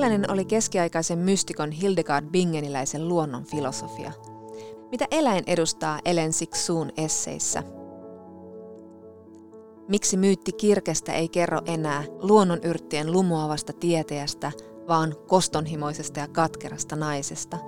Millainen 0.00 0.30
oli 0.30 0.44
keskiaikaisen 0.44 1.18
mystikon 1.18 1.70
Hildegard 1.70 2.26
Bingeniläisen 2.30 3.08
luonnon 3.08 3.44
filosofia? 3.44 4.12
Mitä 4.90 5.06
eläin 5.10 5.44
edustaa 5.46 5.98
Ellen 6.04 6.32
Siksuun 6.32 6.90
esseissä? 6.96 7.62
Miksi 9.88 10.16
myytti 10.16 10.52
kirkestä 10.52 11.12
ei 11.12 11.28
kerro 11.28 11.60
enää 11.66 12.04
luonnonyrttien 12.08 13.12
lumoavasta 13.12 13.72
tieteestä, 13.72 14.52
vaan 14.88 15.14
kostonhimoisesta 15.26 16.20
ja 16.20 16.28
katkerasta 16.28 16.96
naisesta? 16.96 17.58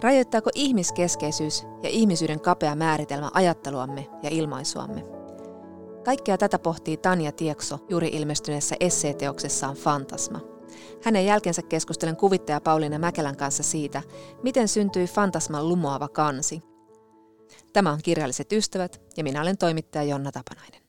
Rajoittaako 0.00 0.50
ihmiskeskeisyys 0.54 1.66
ja 1.82 1.88
ihmisyyden 1.88 2.40
kapea 2.40 2.74
määritelmä 2.74 3.30
ajatteluamme 3.34 4.06
ja 4.22 4.30
ilmaisuamme? 4.30 5.04
Kaikkea 6.04 6.38
tätä 6.38 6.58
pohtii 6.58 6.96
Tanja 6.96 7.32
Tiekso 7.32 7.78
juuri 7.88 8.08
ilmestyneessä 8.08 8.76
esseeteoksessaan 8.80 9.76
Fantasma– 9.76 10.40
hänen 11.02 11.26
jälkeensä 11.26 11.62
keskustelen 11.62 12.16
kuvittaja 12.16 12.60
Pauliina 12.60 12.98
Mäkelän 12.98 13.36
kanssa 13.36 13.62
siitä, 13.62 14.02
miten 14.42 14.68
syntyi 14.68 15.06
fantasman 15.06 15.68
lumoava 15.68 16.08
kansi. 16.08 16.62
Tämä 17.72 17.92
on 17.92 18.02
Kirjalliset 18.02 18.52
ystävät 18.52 19.00
ja 19.16 19.24
minä 19.24 19.40
olen 19.40 19.58
toimittaja 19.58 20.04
Jonna 20.04 20.32
Tapanainen. 20.32 20.82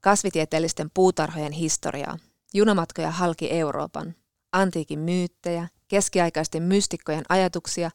Kasvitieteellisten 0.00 0.90
puutarhojen 0.94 1.52
historiaa, 1.52 2.18
junamatkoja 2.54 3.10
halki 3.10 3.50
Euroopan, 3.50 4.14
antiikin 4.52 4.98
myyttejä, 4.98 5.68
keskiaikaisten 5.88 6.62
mystikkojen 6.62 7.24
ajatuksia 7.28 7.90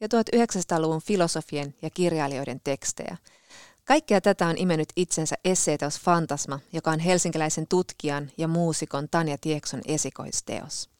ja 0.00 0.08
1900-luvun 0.08 1.02
filosofien 1.02 1.74
ja 1.82 1.90
kirjailijoiden 1.90 2.60
tekstejä– 2.64 3.16
Kaikkea 3.86 4.20
tätä 4.20 4.46
on 4.46 4.58
imennyt 4.58 4.88
itsensä 4.96 5.36
esseeteos 5.44 6.00
Fantasma, 6.00 6.60
joka 6.72 6.90
on 6.90 6.98
helsinkiläisen 6.98 7.66
tutkijan 7.68 8.30
ja 8.38 8.48
muusikon 8.48 9.08
Tanja 9.08 9.38
Tiekson 9.38 9.80
esikoisteos. 9.84 10.90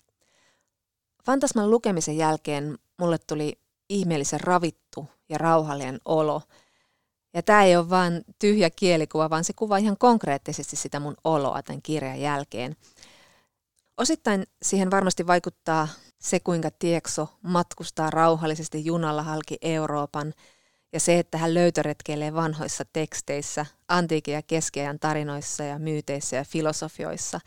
Fantasman 1.25 1.71
lukemisen 1.71 2.17
jälkeen 2.17 2.79
mulle 2.99 3.19
tuli 3.19 3.59
ihmeellisen 3.89 4.41
ravittu 4.41 5.09
ja 5.29 5.39
rauhallinen 5.39 6.01
olo. 6.05 6.43
Ja 7.35 7.43
tämä 7.43 7.65
ei 7.65 7.77
ole 7.77 7.91
vain 7.91 8.25
tyhjä 8.39 8.71
kielikuva, 8.71 9.31
vaan 9.31 9.45
se 9.45 9.53
kuvaa 9.53 9.79
ihan 9.79 9.99
konkreettisesti 9.99 10.77
sitä 10.77 11.01
mun 11.01 11.17
oloa 11.25 11.63
tämän 11.63 11.83
kirjan 11.83 12.21
jälkeen. 12.21 12.77
Osittain 13.97 14.47
siihen 14.63 14.91
varmasti 14.91 15.27
vaikuttaa 15.27 15.89
se, 16.19 16.41
kuinka 16.41 16.71
Tiekso 16.71 17.29
matkustaa 17.43 18.11
rauhallisesti 18.11 18.85
junalla 18.85 19.23
halki 19.23 19.59
Euroopan– 19.63 20.35
ja 20.97 21.01
se, 21.01 21.19
että 21.19 21.39
hän 21.39 21.55
löytöretkeilee 21.55 22.35
vanhoissa 22.35 22.85
teksteissä, 22.93 23.67
antiikin 23.89 24.35
ja 24.35 24.43
keskiajan 24.43 24.99
tarinoissa 24.99 25.65
ja 25.65 25.79
myyteissä 25.79 26.37
ja 26.37 26.45
filosofioissa. 26.45 27.41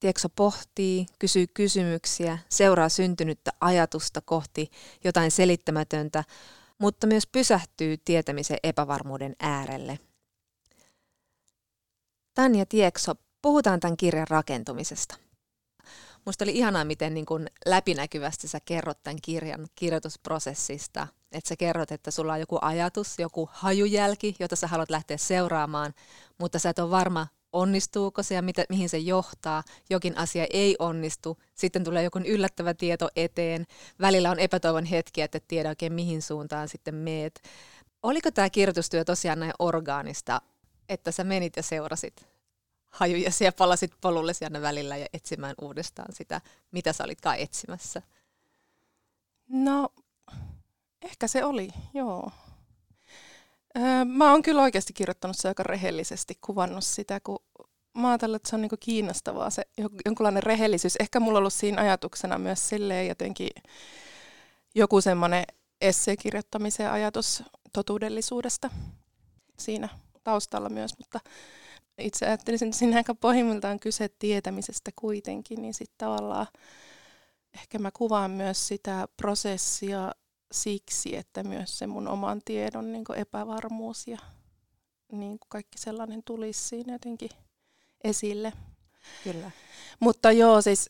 Tiekso 0.00 0.28
pohtii, 0.28 1.06
kysyy 1.18 1.46
kysymyksiä, 1.46 2.38
seuraa 2.48 2.88
syntynyttä 2.88 3.50
ajatusta 3.60 4.20
kohti 4.20 4.70
jotain 5.04 5.30
selittämätöntä, 5.30 6.24
mutta 6.78 7.06
myös 7.06 7.26
pysähtyy 7.26 7.96
tietämisen 8.04 8.58
epävarmuuden 8.62 9.36
äärelle. 9.40 9.98
Tanja 12.34 12.66
Tiekso, 12.66 13.14
puhutaan 13.42 13.80
tämän 13.80 13.96
kirjan 13.96 14.28
rakentumisesta. 14.30 15.16
Musta 16.26 16.44
oli 16.44 16.52
ihanaa, 16.52 16.84
miten 16.84 17.14
niin 17.14 17.26
kuin 17.26 17.46
läpinäkyvästi 17.66 18.48
sä 18.48 18.60
kerrot 18.64 19.02
tämän 19.02 19.18
kirjan 19.22 19.66
kirjoitusprosessista– 19.74 21.06
että 21.32 21.48
sä 21.48 21.56
kerrot, 21.56 21.92
että 21.92 22.10
sulla 22.10 22.32
on 22.32 22.40
joku 22.40 22.58
ajatus, 22.62 23.18
joku 23.18 23.48
hajujälki, 23.52 24.36
jota 24.38 24.56
sä 24.56 24.66
haluat 24.66 24.90
lähteä 24.90 25.16
seuraamaan, 25.16 25.94
mutta 26.38 26.58
sä 26.58 26.70
et 26.70 26.78
ole 26.78 26.90
varma, 26.90 27.26
onnistuuko 27.52 28.22
se 28.22 28.34
ja 28.34 28.42
mitä, 28.42 28.64
mihin 28.68 28.88
se 28.88 28.98
johtaa. 28.98 29.62
Jokin 29.90 30.18
asia 30.18 30.46
ei 30.50 30.76
onnistu, 30.78 31.38
sitten 31.54 31.84
tulee 31.84 32.02
joku 32.02 32.18
yllättävä 32.18 32.74
tieto 32.74 33.08
eteen. 33.16 33.66
Välillä 34.00 34.30
on 34.30 34.38
epätoivon 34.38 34.84
hetkiä, 34.84 35.24
että 35.24 35.38
et 35.38 35.48
tiedä 35.48 35.68
oikein 35.68 35.92
mihin 35.92 36.22
suuntaan 36.22 36.68
sitten 36.68 36.94
meet. 36.94 37.42
Oliko 38.02 38.30
tämä 38.30 38.50
kirjoitustyö 38.50 39.04
tosiaan 39.04 39.40
näin 39.40 39.52
orgaanista, 39.58 40.40
että 40.88 41.12
sä 41.12 41.24
menit 41.24 41.56
ja 41.56 41.62
seurasit 41.62 42.28
hajuja 42.90 43.30
ja 43.40 43.52
palasit 43.52 43.92
polulle 44.00 44.32
aina 44.42 44.62
välillä 44.62 44.96
ja 44.96 45.06
etsimään 45.12 45.54
uudestaan 45.62 46.14
sitä, 46.14 46.40
mitä 46.70 46.92
sä 46.92 47.04
olitkaan 47.04 47.38
etsimässä? 47.38 48.02
No 49.48 49.88
Ehkä 51.02 51.26
se 51.28 51.44
oli, 51.44 51.68
joo. 51.94 52.30
Mä 54.04 54.30
oon 54.30 54.42
kyllä 54.42 54.62
oikeasti 54.62 54.92
kirjoittanut 54.92 55.36
se 55.36 55.48
aika 55.48 55.62
rehellisesti, 55.62 56.38
kuvannut 56.40 56.84
sitä, 56.84 57.20
kun 57.20 57.38
mä 57.98 58.08
ajattelen, 58.08 58.36
että 58.36 58.50
se 58.50 58.56
on 58.56 58.62
niinku 58.62 58.76
kiinnostavaa 58.80 59.50
se 59.50 59.62
jonkunlainen 60.06 60.42
rehellisyys. 60.42 60.96
Ehkä 61.00 61.20
mulla 61.20 61.36
on 61.36 61.40
ollut 61.40 61.52
siinä 61.52 61.82
ajatuksena 61.82 62.38
myös 62.38 62.68
silleen 62.68 63.08
jotenkin 63.08 63.48
joku 64.74 65.00
semmoinen 65.00 65.44
esseekirjoittamisen 65.80 66.90
ajatus 66.90 67.42
totuudellisuudesta 67.72 68.70
siinä 69.58 69.88
taustalla 70.24 70.68
myös, 70.68 70.98
mutta 70.98 71.20
itse 71.98 72.26
ajattelisin, 72.26 72.68
että 72.68 72.78
siinä 72.78 72.96
aika 72.96 73.14
pohjimmiltaan 73.14 73.80
kyse 73.80 74.08
tietämisestä 74.08 74.90
kuitenkin, 74.96 75.62
niin 75.62 75.74
sitten 75.74 75.98
tavallaan 75.98 76.46
ehkä 77.54 77.78
mä 77.78 77.90
kuvaan 77.90 78.30
myös 78.30 78.68
sitä 78.68 79.08
prosessia 79.16 80.12
siksi, 80.52 81.16
että 81.16 81.44
myös 81.44 81.78
se 81.78 81.86
mun 81.86 82.08
oman 82.08 82.42
tiedon 82.44 82.92
niin 82.92 83.04
epävarmuus 83.16 84.06
ja 84.06 84.18
niin 85.12 85.38
kaikki 85.48 85.78
sellainen 85.78 86.22
tulisi 86.22 86.68
siinä 86.68 86.92
jotenkin 86.92 87.30
esille. 88.04 88.52
Kyllä. 89.24 89.50
Mutta 90.00 90.32
joo, 90.32 90.62
siis 90.62 90.88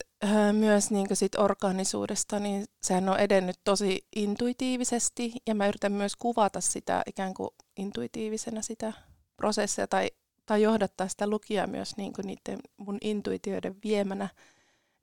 myös 0.52 0.91
niin 0.91 1.06
sit 1.12 1.34
organisuudesta, 1.34 2.38
niin 2.38 2.64
sehän 2.82 3.08
on 3.08 3.20
edennyt 3.20 3.56
tosi 3.64 4.06
intuitiivisesti 4.16 5.32
ja 5.46 5.54
mä 5.54 5.69
yritän 5.69 5.92
myös 5.92 6.16
kuvata 6.16 6.60
sitä 6.60 7.02
ikään 7.06 7.34
kuin 7.34 7.50
intuitiivisena 7.76 8.62
sitä 8.62 8.92
prosessia 9.36 9.86
tai, 9.86 10.10
tai 10.46 10.62
johdattaa 10.62 11.08
sitä 11.08 11.26
lukijaa 11.26 11.66
myös 11.66 11.96
niin 11.96 12.12
kuin 12.12 12.26
niiden 12.26 12.58
mun 12.76 12.98
intuitioiden 13.00 13.76
viemänä, 13.84 14.28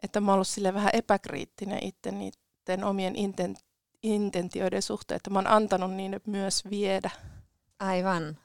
että 0.04 0.20
mä 0.20 0.32
oon 0.32 0.34
ollut 0.34 0.48
sille 0.48 0.74
vähän 0.74 0.92
epäkriittinen 0.94 1.84
itse 1.84 2.12
niiden 2.12 2.84
omien 2.84 3.16
inten, 3.16 3.56
intentioiden 4.06 4.82
suhteen, 4.82 5.16
että 5.16 5.30
mä 5.30 5.40
oon 5.40 5.48
antanut 5.48 5.94
niin 5.94 6.22
myös 6.26 6.64
viedä. 6.70 7.10
Aivan. 7.80 8.38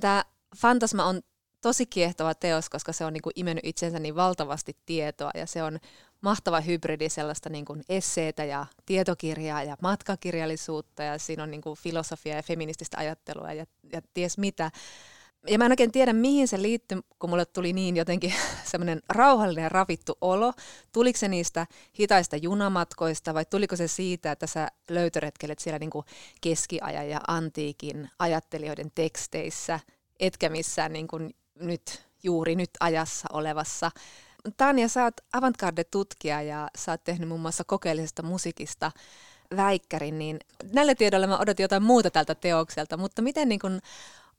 Tämä 0.00 0.24
Fantasma 0.56 1.04
on 1.04 1.22
tosi 1.60 1.86
kiehtova 1.86 2.34
teos, 2.34 2.68
koska 2.70 2.92
se 2.92 3.04
on 3.04 3.12
niin 3.12 3.22
kuin 3.22 3.32
imennyt 3.36 3.64
itsensä 3.64 3.98
niin 3.98 4.16
valtavasti 4.16 4.76
tietoa 4.86 5.30
ja 5.34 5.46
se 5.46 5.62
on 5.62 5.78
mahtava 6.20 6.60
hybridi 6.60 7.08
sellaista 7.08 7.50
niin 7.50 7.64
kuin 7.64 7.82
esseitä 7.88 8.44
ja 8.44 8.66
tietokirjaa 8.86 9.62
ja 9.62 9.76
matkakirjallisuutta 9.80 11.02
ja 11.02 11.18
siinä 11.18 11.42
on 11.42 11.50
niin 11.50 11.62
kuin 11.62 11.78
filosofia 11.78 12.36
ja 12.36 12.42
feminististä 12.42 12.98
ajattelua 12.98 13.52
ja, 13.52 13.66
ja 13.92 14.02
ties 14.14 14.38
mitä 14.38 14.70
ja 15.48 15.58
mä 15.58 15.64
en 15.64 15.72
oikein 15.72 15.92
tiedä, 15.92 16.12
mihin 16.12 16.48
se 16.48 16.62
liittyy, 16.62 17.00
kun 17.18 17.30
mulle 17.30 17.44
tuli 17.44 17.72
niin 17.72 17.96
jotenkin 17.96 18.34
semmoinen 18.70 19.02
rauhallinen 19.08 19.62
ja 19.62 19.68
ravittu 19.68 20.18
olo. 20.20 20.52
Tuliko 20.92 21.18
se 21.18 21.28
niistä 21.28 21.66
hitaista 22.00 22.36
junamatkoista 22.36 23.34
vai 23.34 23.44
tuliko 23.44 23.76
se 23.76 23.88
siitä, 23.88 24.32
että 24.32 24.46
sä 24.46 24.68
löytöretkelet 24.90 25.58
siellä 25.58 25.78
niin 25.78 25.90
kuin 25.90 26.04
keskiajan 26.40 27.08
ja 27.08 27.20
antiikin 27.28 28.10
ajattelijoiden 28.18 28.90
teksteissä, 28.94 29.80
etkä 30.20 30.48
missään 30.48 30.92
niin 30.92 31.08
kuin 31.08 31.34
nyt 31.60 32.02
juuri 32.22 32.56
nyt 32.56 32.70
ajassa 32.80 33.28
olevassa. 33.32 33.90
Tanja, 34.56 34.88
sä 34.88 35.04
oot 35.04 35.20
avantgarde-tutkija 35.32 36.42
ja 36.42 36.68
sä 36.78 36.92
oot 36.92 37.04
tehnyt 37.04 37.28
muun 37.28 37.40
muassa 37.40 37.64
kokeellisesta 37.64 38.22
musiikista 38.22 38.92
väikkärin, 39.56 40.18
niin 40.18 40.38
näillä 40.72 40.94
tiedoilla 40.94 41.26
mä 41.26 41.38
odotin 41.38 41.64
jotain 41.64 41.82
muuta 41.82 42.10
tältä 42.10 42.34
teokselta, 42.34 42.96
mutta 42.96 43.22
miten 43.22 43.48
niin 43.48 43.60
kun 43.60 43.80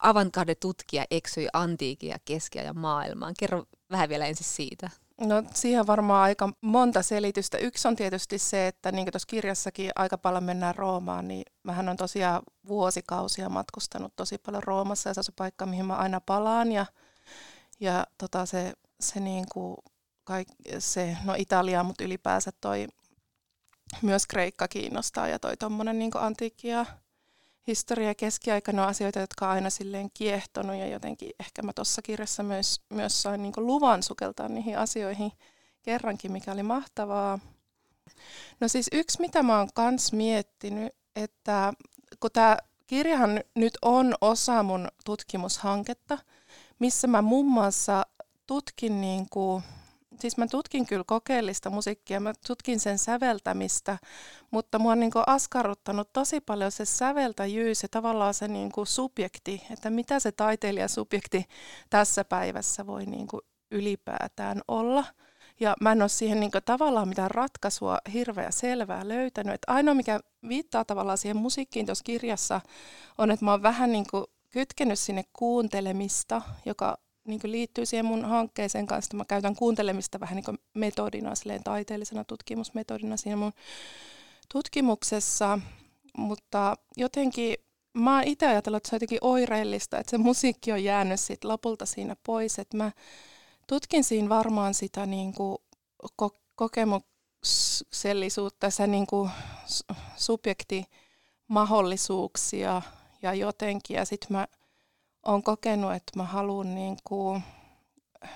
avantgarde-tutkija 0.05 1.05
eksyi 1.11 1.47
antiikin 1.53 2.09
ja 2.09 2.17
keskiajan 2.25 2.79
maailmaan. 2.79 3.33
Kerro 3.39 3.63
vähän 3.91 4.09
vielä 4.09 4.25
ensin 4.25 4.45
siitä. 4.45 4.89
No 5.21 5.43
siihen 5.53 5.87
varmaan 5.87 6.23
aika 6.23 6.49
monta 6.61 7.03
selitystä. 7.03 7.57
Yksi 7.57 7.87
on 7.87 7.95
tietysti 7.95 8.37
se, 8.37 8.67
että 8.67 8.91
niin 8.91 9.05
kuin 9.05 9.11
tuossa 9.11 9.27
kirjassakin 9.27 9.91
aika 9.95 10.17
paljon 10.17 10.43
mennään 10.43 10.75
Roomaan, 10.75 11.27
niin 11.27 11.43
mähän 11.63 11.89
on 11.89 11.97
tosiaan 11.97 12.41
vuosikausia 12.67 13.49
matkustanut 13.49 14.15
tosi 14.15 14.37
paljon 14.37 14.63
Roomassa 14.63 15.09
ja 15.09 15.13
se 15.13 15.19
on 15.19 15.23
se 15.23 15.31
paikka, 15.35 15.65
mihin 15.65 15.85
mä 15.85 15.95
aina 15.95 16.21
palaan 16.21 16.71
ja, 16.71 16.85
ja 17.79 18.07
tota 18.17 18.45
se, 18.45 18.73
se, 18.99 19.19
niin 19.19 19.45
kuin, 19.53 19.77
kaik, 20.23 20.47
se, 20.79 21.17
no 21.23 21.33
Italia, 21.37 21.83
mutta 21.83 22.03
ylipäänsä 22.03 22.51
toi 22.61 22.87
myös 24.01 24.27
Kreikka 24.27 24.67
kiinnostaa 24.67 25.27
ja 25.27 25.39
toi 25.39 25.57
tuommoinen 25.57 25.99
niin 25.99 26.11
antiikki 26.15 26.67
ja 26.67 26.85
historia 27.67 28.07
ja 28.07 28.15
keskiaikana 28.15 28.83
on 28.83 28.89
asioita, 28.89 29.19
jotka 29.19 29.45
on 29.45 29.51
aina 29.51 29.69
silleen 29.69 30.09
kiehtonut 30.13 30.75
ja 30.75 30.87
jotenkin 30.87 31.31
ehkä 31.39 31.61
mä 31.61 31.73
tuossa 31.73 32.01
kirjassa 32.01 32.43
myös, 32.43 32.81
myös 32.89 33.21
sain 33.21 33.43
niin 33.43 33.53
luvan 33.57 34.03
sukeltaa 34.03 34.49
niihin 34.49 34.77
asioihin 34.77 35.31
kerrankin, 35.81 36.31
mikä 36.31 36.51
oli 36.51 36.63
mahtavaa. 36.63 37.39
No 38.59 38.67
siis 38.67 38.89
yksi, 38.91 39.21
mitä 39.21 39.43
mä 39.43 39.57
oon 39.57 39.69
kans 39.73 40.13
miettinyt, 40.13 40.93
että 41.15 41.73
kun 42.19 42.31
tämä 42.33 42.57
kirjahan 42.87 43.43
nyt 43.55 43.77
on 43.81 44.15
osa 44.21 44.63
mun 44.63 44.87
tutkimushanketta, 45.05 46.17
missä 46.79 47.07
mä 47.07 47.21
muun 47.21 47.45
muassa 47.45 48.05
tutkin 48.47 49.01
niin 49.01 49.29
kuin 49.29 49.63
siis 50.19 50.37
mä 50.37 50.47
tutkin 50.47 50.85
kyllä 50.85 51.03
kokeellista 51.07 51.69
musiikkia, 51.69 52.19
mä 52.19 52.33
tutkin 52.47 52.79
sen 52.79 52.97
säveltämistä, 52.97 53.97
mutta 54.51 54.79
mua 54.79 54.91
on 54.91 54.99
niin 54.99 55.11
askarruttanut 55.27 56.13
tosi 56.13 56.41
paljon 56.41 56.71
se 56.71 56.85
säveltäjyys 56.85 57.83
ja 57.83 57.89
tavallaan 57.89 58.33
se 58.33 58.47
niin 58.47 58.71
subjekti, 58.83 59.63
että 59.71 59.89
mitä 59.89 60.19
se 60.19 60.31
taiteilijan 60.31 60.89
subjekti 60.89 61.45
tässä 61.89 62.25
päivässä 62.25 62.87
voi 62.87 63.05
niin 63.05 63.27
ylipäätään 63.71 64.61
olla. 64.67 65.05
Ja 65.59 65.75
mä 65.81 65.91
en 65.91 66.01
ole 66.01 66.09
siihen 66.09 66.39
niin 66.39 66.51
tavallaan 66.65 67.07
mitään 67.07 67.31
ratkaisua 67.31 67.97
hirveä 68.13 68.51
selvää 68.51 69.07
löytänyt. 69.07 69.53
Että 69.53 69.71
ainoa, 69.73 69.93
mikä 69.93 70.19
viittaa 70.47 70.85
tavallaan 70.85 71.17
siihen 71.17 71.37
musiikkiin 71.37 71.85
tuossa 71.85 72.03
kirjassa, 72.03 72.61
on, 73.17 73.31
että 73.31 73.45
mä 73.45 73.51
oon 73.51 73.63
vähän 73.63 73.91
niin 73.91 74.05
kytkenyt 74.49 74.99
sinne 74.99 75.23
kuuntelemista, 75.33 76.41
joka 76.65 76.97
niin 77.25 77.39
liittyy 77.43 77.85
siihen 77.85 78.05
mun 78.05 78.25
hankkeeseen 78.25 78.87
kanssa. 78.87 79.17
Mä 79.17 79.25
käytän 79.25 79.55
kuuntelemista 79.55 80.19
vähän 80.19 80.35
niin 80.35 80.59
metodina, 80.73 81.35
silleen 81.35 81.63
taiteellisena 81.63 82.23
tutkimusmetodina 82.23 83.17
siinä 83.17 83.35
mun 83.35 83.53
tutkimuksessa. 84.51 85.59
Mutta 86.17 86.77
jotenkin 86.97 87.57
mä 87.93 88.15
oon 88.15 88.23
itse 88.23 88.47
ajatellut, 88.47 88.77
että 88.77 88.89
se 88.89 88.95
on 88.95 88.97
jotenkin 88.97 89.19
oireellista, 89.21 89.99
että 89.99 90.11
se 90.11 90.17
musiikki 90.17 90.71
on 90.71 90.83
jäänyt 90.83 91.19
sit 91.19 91.43
lopulta 91.43 91.85
siinä 91.85 92.15
pois. 92.23 92.59
Että 92.59 92.77
mä 92.77 92.91
tutkin 93.67 94.03
siinä 94.03 94.29
varmaan 94.29 94.73
sitä 94.73 95.05
niin 95.05 95.33
kuin 95.33 95.57
ko- 96.21 96.39
kokemuksellisuutta, 96.55 98.69
se 98.69 98.87
niin 98.87 99.07
kuin 99.07 99.29
subjektimahdollisuuksia 100.15 102.81
ja 103.21 103.33
jotenkin. 103.33 103.95
Ja 103.95 104.05
sitten 104.05 104.27
mä 104.31 104.47
olen 105.25 105.43
kokenut, 105.43 105.93
että 105.93 106.11
mä 106.15 106.23
haluan 106.23 106.75
niin 106.75 106.97
kuin, 107.03 107.43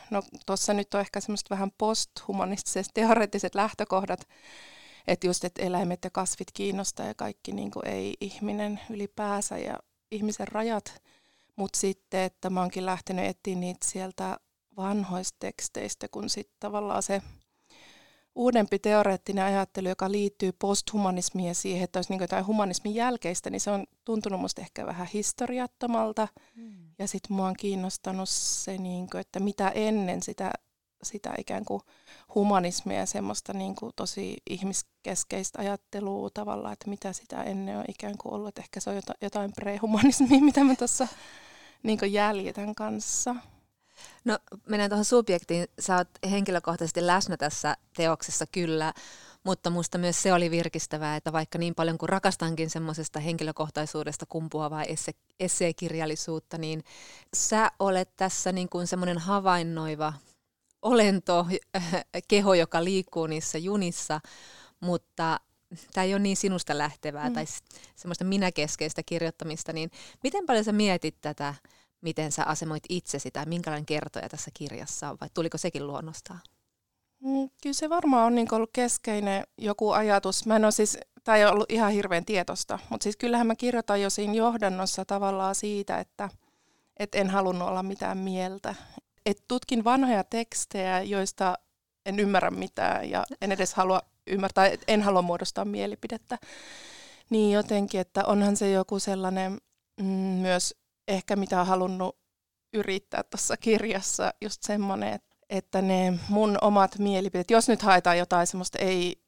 no 0.09 0.23
tuossa 0.45 0.73
nyt 0.73 0.93
on 0.93 1.01
ehkä 1.01 1.19
semmoista 1.19 1.49
vähän 1.49 1.71
posthumanistiset 1.77 2.87
teoreettiset 2.93 3.55
lähtökohdat, 3.55 4.27
että 5.07 5.27
just, 5.27 5.43
että 5.43 5.61
eläimet 5.61 5.99
ja 6.03 6.09
kasvit 6.09 6.51
kiinnostaa 6.53 7.05
ja 7.05 7.13
kaikki 7.13 7.51
niin 7.51 7.71
kuin 7.71 7.87
ei 7.87 8.17
ihminen 8.21 8.79
ylipäänsä 8.89 9.57
ja 9.57 9.79
ihmisen 10.11 10.47
rajat, 10.47 11.01
mutta 11.55 11.79
sitten, 11.79 12.19
että 12.19 12.49
mä 12.49 12.59
oonkin 12.59 12.85
lähtenyt 12.85 13.25
etsiä 13.25 13.55
niitä 13.55 13.87
sieltä 13.87 14.39
vanhoista 14.77 15.37
teksteistä, 15.39 16.07
kun 16.07 16.29
sitten 16.29 16.55
tavallaan 16.59 17.03
se 17.03 17.21
uudempi 18.35 18.79
teoreettinen 18.79 19.43
ajattelu, 19.43 19.87
joka 19.87 20.11
liittyy 20.11 20.51
posthumanismiin 20.51 21.47
ja 21.47 21.55
siihen, 21.55 21.83
että 21.83 21.99
olisi 21.99 22.13
niin 22.13 22.21
jotain 22.21 22.47
humanismin 22.47 22.95
jälkeistä, 22.95 23.49
niin 23.49 23.61
se 23.61 23.71
on 23.71 23.85
tuntunut 24.05 24.41
musta 24.41 24.61
ehkä 24.61 24.85
vähän 24.85 25.07
historiattomalta. 25.13 26.27
Mm. 26.55 26.89
Ja 26.99 27.07
sitten 27.07 27.35
mua 27.35 27.47
on 27.47 27.55
kiinnostanut 27.57 28.29
se, 28.29 28.77
niin 28.77 29.09
kuin, 29.09 29.21
että 29.21 29.39
mitä 29.39 29.69
ennen 29.69 30.23
sitä, 30.23 30.51
sitä 31.03 31.33
ikään 31.37 31.65
kuin 31.65 31.81
humanismia 32.35 32.99
ja 32.99 33.05
semmoista 33.05 33.53
niin 33.53 33.75
kuin 33.75 33.91
tosi 33.95 34.37
ihmiskeskeistä 34.49 35.59
ajattelua 35.61 36.29
tavallaan, 36.33 36.73
että 36.73 36.89
mitä 36.89 37.13
sitä 37.13 37.43
ennen 37.43 37.77
on 37.77 37.85
ikään 37.87 38.17
kuin 38.17 38.33
ollut. 38.33 38.47
Että 38.47 38.61
ehkä 38.61 38.79
se 38.79 38.89
on 38.89 39.01
jotain 39.21 39.51
prehumanismia, 39.53 40.41
mitä 40.49 40.63
mä 40.63 40.75
tuossa 40.75 41.07
niin 41.83 41.99
jäljitän 42.11 42.75
kanssa. 42.75 43.35
No 44.25 44.39
mennään 44.65 44.89
tuohon 44.89 45.05
subjektiin. 45.05 45.67
Sä 45.79 45.95
oot 45.95 46.07
henkilökohtaisesti 46.31 47.07
läsnä 47.07 47.37
tässä 47.37 47.77
teoksessa 47.95 48.45
kyllä, 48.51 48.93
mutta 49.43 49.69
musta 49.69 49.97
myös 49.97 50.21
se 50.21 50.33
oli 50.33 50.51
virkistävää, 50.51 51.15
että 51.15 51.33
vaikka 51.33 51.57
niin 51.57 51.75
paljon 51.75 51.97
kuin 51.97 52.09
rakastankin 52.09 52.69
semmoisesta 52.69 53.19
henkilökohtaisuudesta 53.19 54.25
kumpuavaa 54.25 54.83
esse, 54.83 55.11
esseekirjallisuutta, 55.39 56.57
niin 56.57 56.83
sä 57.33 57.71
olet 57.79 58.09
tässä 58.17 58.51
niin 58.51 58.69
kuin 58.69 58.87
semmoinen 58.87 59.17
havainnoiva 59.17 60.13
olento, 60.81 61.45
keho, 62.27 62.53
joka 62.53 62.83
liikkuu 62.83 63.27
niissä 63.27 63.57
junissa, 63.57 64.19
mutta 64.79 65.39
tämä 65.93 66.05
ei 66.05 66.13
ole 66.13 66.19
niin 66.19 66.37
sinusta 66.37 66.77
lähtevää 66.77 67.29
mm. 67.29 67.33
tai 67.33 67.45
semmoista 67.95 68.23
minäkeskeistä 68.23 69.03
kirjoittamista, 69.03 69.73
niin 69.73 69.91
miten 70.23 70.45
paljon 70.45 70.65
sä 70.65 70.71
mietit 70.71 71.15
tätä 71.21 71.55
miten 72.01 72.31
sä 72.31 72.43
asemoit 72.43 72.83
itse 72.89 73.19
sitä, 73.19 73.45
minkälainen 73.45 73.85
kertoja 73.85 74.29
tässä 74.29 74.51
kirjassa 74.53 75.09
on, 75.09 75.17
vai 75.21 75.29
tuliko 75.33 75.57
sekin 75.57 75.87
luonnostaan? 75.87 76.39
Mm, 77.19 77.49
kyllä 77.63 77.73
se 77.73 77.89
varmaan 77.89 78.25
on 78.25 78.35
niin 78.35 78.53
ollut 78.53 78.69
keskeinen 78.73 79.43
joku 79.57 79.91
ajatus. 79.91 80.45
Mä 80.45 80.55
en 80.55 80.65
ole 80.65 80.71
siis, 80.71 80.97
tämä 81.23 81.37
ei 81.37 81.45
ollut 81.45 81.71
ihan 81.71 81.91
hirveän 81.91 82.25
tietosta, 82.25 82.79
mutta 82.89 83.03
siis 83.03 83.17
kyllähän 83.17 83.47
mä 83.47 83.55
kirjoitan 83.55 84.01
jo 84.01 84.09
siinä 84.09 84.33
johdannossa 84.33 85.05
tavallaan 85.05 85.55
siitä, 85.55 85.99
että 85.99 86.29
et 86.97 87.15
en 87.15 87.29
halunnut 87.29 87.67
olla 87.67 87.83
mitään 87.83 88.17
mieltä. 88.17 88.75
Et 89.25 89.43
tutkin 89.47 89.83
vanhoja 89.83 90.23
tekstejä, 90.23 91.01
joista 91.01 91.57
en 92.05 92.19
ymmärrä 92.19 92.51
mitään 92.51 93.09
ja 93.09 93.23
en 93.41 93.51
edes 93.51 93.73
halua 93.73 94.01
ymmärtää, 94.27 94.71
en 94.87 95.01
halua 95.01 95.21
muodostaa 95.21 95.65
mielipidettä. 95.65 96.37
Niin 97.29 97.51
jotenkin, 97.51 98.01
että 98.01 98.25
onhan 98.25 98.57
se 98.57 98.71
joku 98.71 98.99
sellainen 98.99 99.57
mm, 100.01 100.05
myös 100.41 100.75
ehkä 101.09 101.35
mitä 101.35 101.61
on 101.61 101.67
halunnut 101.67 102.17
yrittää 102.73 103.23
tuossa 103.23 103.57
kirjassa, 103.57 104.33
just 104.41 104.63
semmoinen, 104.63 105.19
että 105.49 105.81
ne 105.81 106.19
mun 106.29 106.57
omat 106.61 106.99
mielipiteet, 106.99 107.51
jos 107.51 107.67
nyt 107.67 107.81
haetaan 107.81 108.17
jotain 108.17 108.47
semmoista 108.47 108.79
ei 108.79 109.21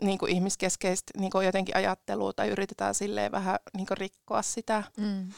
niin 0.00 0.18
kuin 0.18 0.32
ihmiskeskeistä 0.32 1.12
niin 1.18 1.30
kuin 1.30 1.46
jotenkin 1.46 1.76
ajattelua 1.76 2.32
tai 2.32 2.48
yritetään 2.48 2.94
silleen 2.94 3.32
vähän 3.32 3.58
niin 3.76 3.86
kuin 3.86 3.98
rikkoa 3.98 4.42
sitä, 4.42 4.82
mm. 4.96 5.32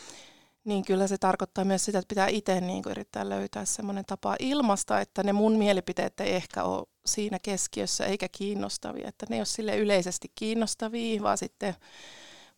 niin 0.65 0.85
kyllä 0.85 1.07
se 1.07 1.19
tarkoittaa 1.19 1.65
myös 1.65 1.85
sitä, 1.85 1.99
että 1.99 2.09
pitää 2.09 2.29
itse 2.29 2.61
niin 2.61 2.83
kuin 2.83 2.91
yrittää 2.91 3.29
löytää 3.29 3.65
semmoinen 3.65 4.05
tapa 4.05 4.37
ilmasta, 4.39 5.01
että 5.01 5.23
ne 5.23 5.33
mun 5.33 5.53
mielipiteet 5.53 6.21
ei 6.21 6.35
ehkä 6.35 6.65
ole 6.65 6.87
siinä 7.07 7.39
keskiössä 7.43 8.07
eikä 8.07 8.29
kiinnostavia, 8.33 9.09
että 9.09 9.27
ne 9.29 9.37
ei 9.37 9.41
ole 9.41 9.47
sille 9.47 9.77
yleisesti 9.77 10.33
kiinnostavia, 10.35 11.23
vaan 11.23 11.39
sitten 11.39 11.75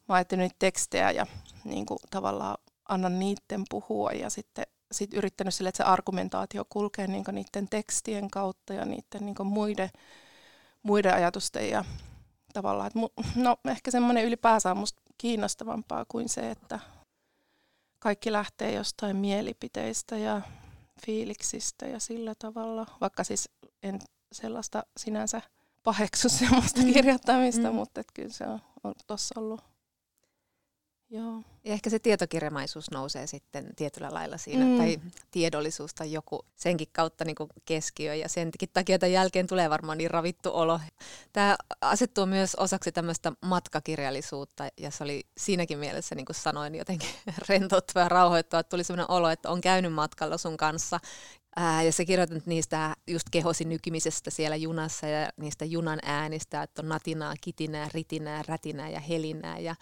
mä 0.08 0.14
ajattelin 0.14 0.50
tekstejä 0.58 1.10
ja 1.10 1.26
niin 1.64 1.86
kuin 1.86 1.98
tavallaan 2.10 2.56
annan 2.90 3.18
niiden 3.18 3.64
puhua 3.70 4.10
ja 4.10 4.30
sitten 4.30 4.64
sit 4.92 5.14
yrittänyt 5.14 5.54
sille, 5.54 5.68
että 5.68 5.76
se 5.76 5.90
argumentaatio 5.90 6.64
kulkee 6.68 7.06
niin 7.06 7.24
niiden 7.32 7.68
tekstien 7.68 8.30
kautta 8.30 8.74
ja 8.74 8.84
niiden 8.84 9.26
niin 9.26 9.46
muiden, 9.46 9.90
muiden 10.82 11.14
ajatusten 11.14 11.70
ja 11.70 11.84
tavallaan, 12.52 12.86
että 12.86 12.98
mu, 12.98 13.08
no 13.36 13.56
ehkä 13.68 13.90
semmoinen 13.90 14.24
ylipäänsä 14.24 14.70
on 14.70 14.76
musta 14.76 15.02
kiinnostavampaa 15.18 16.04
kuin 16.08 16.28
se, 16.28 16.50
että 16.50 16.80
kaikki 17.98 18.32
lähtee 18.32 18.72
jostain 18.72 19.16
mielipiteistä 19.16 20.16
ja 20.16 20.40
fiiliksistä 21.06 21.86
ja 21.86 22.00
sillä 22.00 22.34
tavalla, 22.38 22.86
vaikka 23.00 23.24
siis 23.24 23.48
en 23.82 24.00
sellaista 24.32 24.82
sinänsä 24.96 25.42
paheksu 25.82 26.28
semmoista 26.38 26.80
mm. 26.80 26.92
kirjoittamista, 26.92 27.70
mm. 27.70 27.74
mutta 27.74 28.02
kyllä 28.14 28.32
se 28.32 28.44
on, 28.44 28.60
on 28.84 28.94
tuossa 29.06 29.40
ollut 29.40 29.69
Joo. 31.10 31.42
Ja 31.64 31.72
ehkä 31.72 31.90
se 31.90 31.98
tietokirjamaisuus 31.98 32.90
nousee 32.90 33.26
sitten 33.26 33.70
tietyllä 33.76 34.08
lailla 34.12 34.38
siinä, 34.38 34.64
mm. 34.64 34.78
tai 34.78 35.00
tiedollisuus 35.30 35.94
tai 35.94 36.12
joku 36.12 36.46
senkin 36.56 36.88
kautta 36.92 37.24
niin 37.24 37.36
keskiö, 37.64 38.14
ja 38.14 38.28
sen 38.28 38.50
takia 38.72 38.98
tämän 38.98 39.12
jälkeen 39.12 39.46
tulee 39.46 39.70
varmaan 39.70 39.98
niin 39.98 40.10
ravittu 40.10 40.50
olo. 40.52 40.80
Tämä 41.32 41.56
asettuu 41.80 42.26
myös 42.26 42.54
osaksi 42.54 42.92
tämmöistä 42.92 43.32
matkakirjallisuutta, 43.46 44.68
ja 44.80 44.90
se 44.90 45.04
oli 45.04 45.22
siinäkin 45.36 45.78
mielessä, 45.78 46.14
niin 46.14 46.26
kuin 46.26 46.36
sanoin, 46.36 46.74
jotenkin 46.74 47.08
rentouttava 47.48 48.00
ja 48.00 48.08
rauhoittava, 48.08 48.60
että 48.60 48.70
tuli 48.70 48.84
sellainen 48.84 49.10
olo, 49.10 49.30
että 49.30 49.50
on 49.50 49.60
käynyt 49.60 49.92
matkalla 49.92 50.38
sun 50.38 50.56
kanssa, 50.56 51.00
Ää, 51.56 51.82
ja 51.82 51.92
se 51.92 52.04
kirjoitat 52.04 52.46
niistä 52.46 52.96
just 53.06 53.26
kehosi 53.30 53.64
nykimisestä 53.64 54.30
siellä 54.30 54.56
junassa 54.56 55.06
ja 55.06 55.30
niistä 55.36 55.64
junan 55.64 55.98
äänistä, 56.02 56.62
että 56.62 56.82
on 56.82 56.88
natinaa, 56.88 57.34
kitinää, 57.40 57.88
ritinää, 57.94 58.42
rätinää 58.48 58.88
ja 58.88 59.00
helinää. 59.00 59.58
Ja 59.58 59.74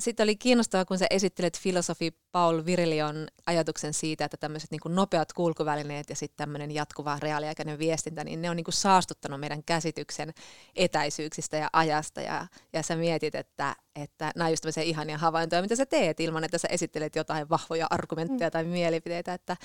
sitten 0.00 0.24
oli 0.24 0.36
kiinnostavaa, 0.36 0.84
kun 0.84 0.98
sä 0.98 1.06
esittelet 1.10 1.58
filosofi 1.58 2.12
Paul 2.32 2.64
Virilion 2.66 3.26
ajatuksen 3.46 3.94
siitä, 3.94 4.24
että 4.24 4.36
tämmöiset 4.36 4.70
niin 4.70 4.80
nopeat 4.88 5.32
kulkuvälineet 5.32 6.10
ja 6.10 6.16
sitten 6.16 6.36
tämmöinen 6.36 6.70
jatkuva 6.70 7.18
reaaliaikainen 7.22 7.78
viestintä, 7.78 8.24
niin 8.24 8.42
ne 8.42 8.50
on 8.50 8.56
niin 8.56 8.66
saastuttanut 8.68 9.40
meidän 9.40 9.62
käsityksen 9.62 10.34
etäisyyksistä 10.76 11.56
ja 11.56 11.68
ajasta. 11.72 12.20
Ja, 12.20 12.46
ja 12.72 12.82
sä 12.82 12.96
mietit, 12.96 13.34
että, 13.34 13.76
että 13.96 14.32
nämä 14.36 14.46
on 14.46 14.52
just 14.52 14.62
tämmöisiä 14.62 14.82
ihania 14.82 15.18
havaintoja, 15.18 15.62
mitä 15.62 15.76
sä 15.76 15.86
teet 15.86 16.20
ilman, 16.20 16.44
että 16.44 16.58
sä 16.58 16.68
esittelet 16.70 17.16
jotain 17.16 17.48
vahvoja 17.48 17.86
argumentteja 17.90 18.48
mm. 18.48 18.52
tai 18.52 18.64
mielipiteitä. 18.64 19.34
Että, 19.34 19.56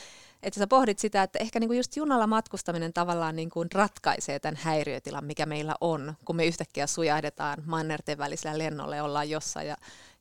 että 0.43 0.60
sä 0.60 0.67
pohdit 0.67 1.00
sitä, 1.00 1.24
että 1.24 1.39
ehkä 1.39 1.60
niin 1.60 1.77
just 1.77 1.96
junalla 1.96 2.27
matkustaminen 2.27 2.93
tavallaan 2.93 3.36
niin 3.36 3.50
ratkaisee 3.74 4.39
tämän 4.39 4.60
häiriötilan, 4.62 5.25
mikä 5.25 5.46
meillä 5.46 5.75
on, 5.82 6.13
kun 6.25 6.36
me 6.36 6.46
yhtäkkiä 6.46 6.88
sujahdetaan 6.88 7.63
mannerten 7.65 8.17
välisellä 8.17 8.58
lennolle, 8.58 9.01
ollaan 9.01 9.29
jossain 9.29 9.67
ja 9.67 9.77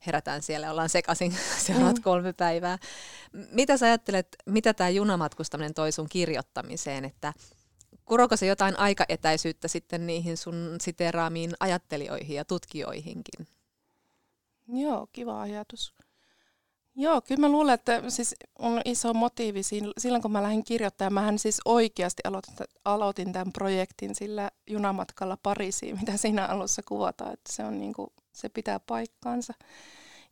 herätään 0.07 0.43
siellä, 0.43 0.71
ollaan 0.71 0.89
sekaisin 0.89 1.33
seuraavat 1.67 1.97
mm. 1.97 2.03
Kolme 2.33 2.53
päivää. 2.53 2.79
Mitä 3.51 3.77
sä 3.77 3.87
ajattelet, 3.87 4.37
mitä 4.47 4.75
tämä 4.75 4.91
junamatkustaminen 4.91 5.75
toi 5.75 5.93
sun 5.93 6.09
kirjoittamiseen, 6.09 7.05
että 7.05 7.33
kuroko 8.05 8.37
se 8.37 8.47
jotain 8.47 8.79
aikaetäisyyttä 8.79 9.69
sitten 9.69 10.07
niihin 10.07 10.37
sun 10.37 10.77
siteraamiin 10.81 11.51
ajattelijoihin 11.61 12.37
ja 12.37 12.45
tutkijoihinkin? 12.45 13.47
Joo, 14.69 15.07
kiva 15.13 15.41
ajatus. 15.41 15.95
Joo, 16.95 17.21
kyllä 17.21 17.41
mä 17.41 17.49
luulen, 17.49 17.75
että 17.75 18.03
siis 18.09 18.35
on 18.59 18.81
iso 18.85 19.15
motiivi 19.15 19.63
silloin, 19.99 20.23
kun 20.23 20.33
mä 20.33 20.43
lähdin 20.43 20.65
kirjoittamaan. 20.65 21.13
Mähän 21.13 21.39
siis 21.39 21.61
oikeasti 21.65 22.23
aloitin, 22.25 22.55
aloitin 22.85 23.33
tämän 23.33 23.53
projektin 23.53 24.15
sillä 24.15 24.51
junamatkalla 24.67 25.39
Pariisiin, 25.43 25.99
mitä 26.01 26.17
siinä 26.17 26.47
alussa 26.47 26.83
kuvataan, 26.89 27.33
että 27.33 27.53
se, 27.53 27.65
on 27.65 27.81
niin 27.81 27.93
kuin, 27.93 28.11
se 28.33 28.49
pitää 28.49 28.81
paikkaansa. 28.81 29.55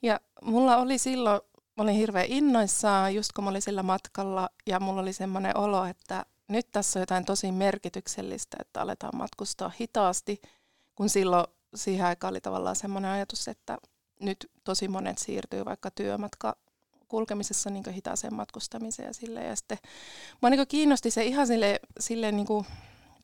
Ja 0.02 0.20
mulla 0.42 0.76
oli 0.76 0.98
silloin, 0.98 1.40
mä 1.80 1.84
olin 1.84 1.94
hirveän 1.94 2.26
innoissaan, 2.28 3.14
just 3.14 3.32
kun 3.32 3.44
mä 3.44 3.50
olin 3.50 3.62
sillä 3.62 3.82
matkalla, 3.82 4.50
ja 4.66 4.80
mulla 4.80 5.00
oli 5.00 5.12
semmoinen 5.12 5.56
olo, 5.56 5.84
että 5.84 6.26
nyt 6.48 6.70
tässä 6.72 6.98
on 6.98 7.02
jotain 7.02 7.24
tosi 7.24 7.52
merkityksellistä, 7.52 8.56
että 8.60 8.80
aletaan 8.80 9.16
matkustaa 9.16 9.72
hitaasti, 9.80 10.40
kun 10.94 11.08
silloin 11.08 11.46
siihen 11.74 12.06
aikaan 12.06 12.32
oli 12.32 12.40
tavallaan 12.40 12.76
semmoinen 12.76 13.10
ajatus, 13.10 13.48
että 13.48 13.78
nyt 14.20 14.50
tosi 14.64 14.88
monet 14.88 15.18
siirtyy 15.18 15.64
vaikka 15.64 15.90
työmatka 15.90 16.56
kulkemisessa 17.08 17.70
niin 17.70 17.90
hitaaseen 17.90 18.34
matkustamiseen 18.34 19.06
ja 19.06 19.14
sille. 19.14 19.44
Ja 19.44 19.56
sitten 19.56 19.78
mua 20.40 20.50
niin 20.50 20.66
kiinnosti 20.68 21.10
se 21.10 21.24
ihan 21.24 21.46
sille, 21.46 21.80
sille 22.00 22.32
niin 22.32 22.46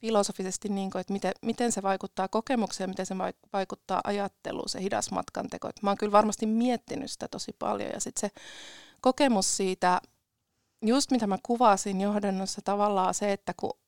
filosofisesti, 0.01 0.69
niin 0.69 0.91
kuin, 0.91 1.01
että 1.01 1.13
miten, 1.13 1.33
miten 1.43 1.73
se 1.73 1.83
vaikuttaa 1.83 2.29
kokemukseen, 2.29 2.91
miten 2.91 3.07
se 3.07 3.15
vaikuttaa 3.53 4.01
ajatteluun, 4.05 4.69
se 4.69 4.83
hidas 4.83 5.11
matkanteko. 5.11 5.69
Että 5.69 5.81
mä 5.83 5.91
oon 5.91 5.99
kyllä 5.99 6.13
varmasti 6.13 6.47
miettinyt 6.47 7.11
sitä 7.11 7.29
tosi 7.29 7.53
paljon 7.59 7.91
ja 7.95 8.01
sitten 8.01 8.31
se 8.31 8.41
kokemus 9.01 9.57
siitä, 9.57 10.01
just 10.83 11.11
mitä 11.11 11.27
mä 11.27 11.39
kuvasin 11.43 12.01
johdannossa 12.01 12.63
tavallaan 12.65 13.15
se, 13.15 13.33
että 13.33 13.55
kun 13.57 13.79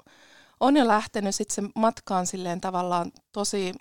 on 0.61 0.77
jo 0.77 0.89
lähtenyt 0.89 1.35
sitten 1.35 1.55
se 1.55 1.71
matkaan 1.75 2.27
silleen 2.27 2.61
tavallaan 2.61 3.13
tosi 3.33 3.73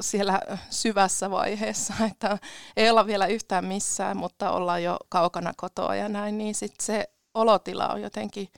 siellä 0.00 0.40
syvässä 0.70 1.30
vaiheessa, 1.30 1.94
että 2.10 2.38
ei 2.76 2.90
olla 2.90 3.06
vielä 3.06 3.26
yhtään 3.26 3.64
missään, 3.64 4.16
mutta 4.16 4.50
ollaan 4.50 4.82
jo 4.82 4.96
kaukana 5.08 5.52
kotoa 5.56 5.94
ja 5.94 6.08
näin, 6.08 6.38
niin 6.38 6.54
sitten 6.54 6.86
se 6.86 7.10
olotila 7.34 7.88
on 7.88 8.02
jotenkin 8.02 8.48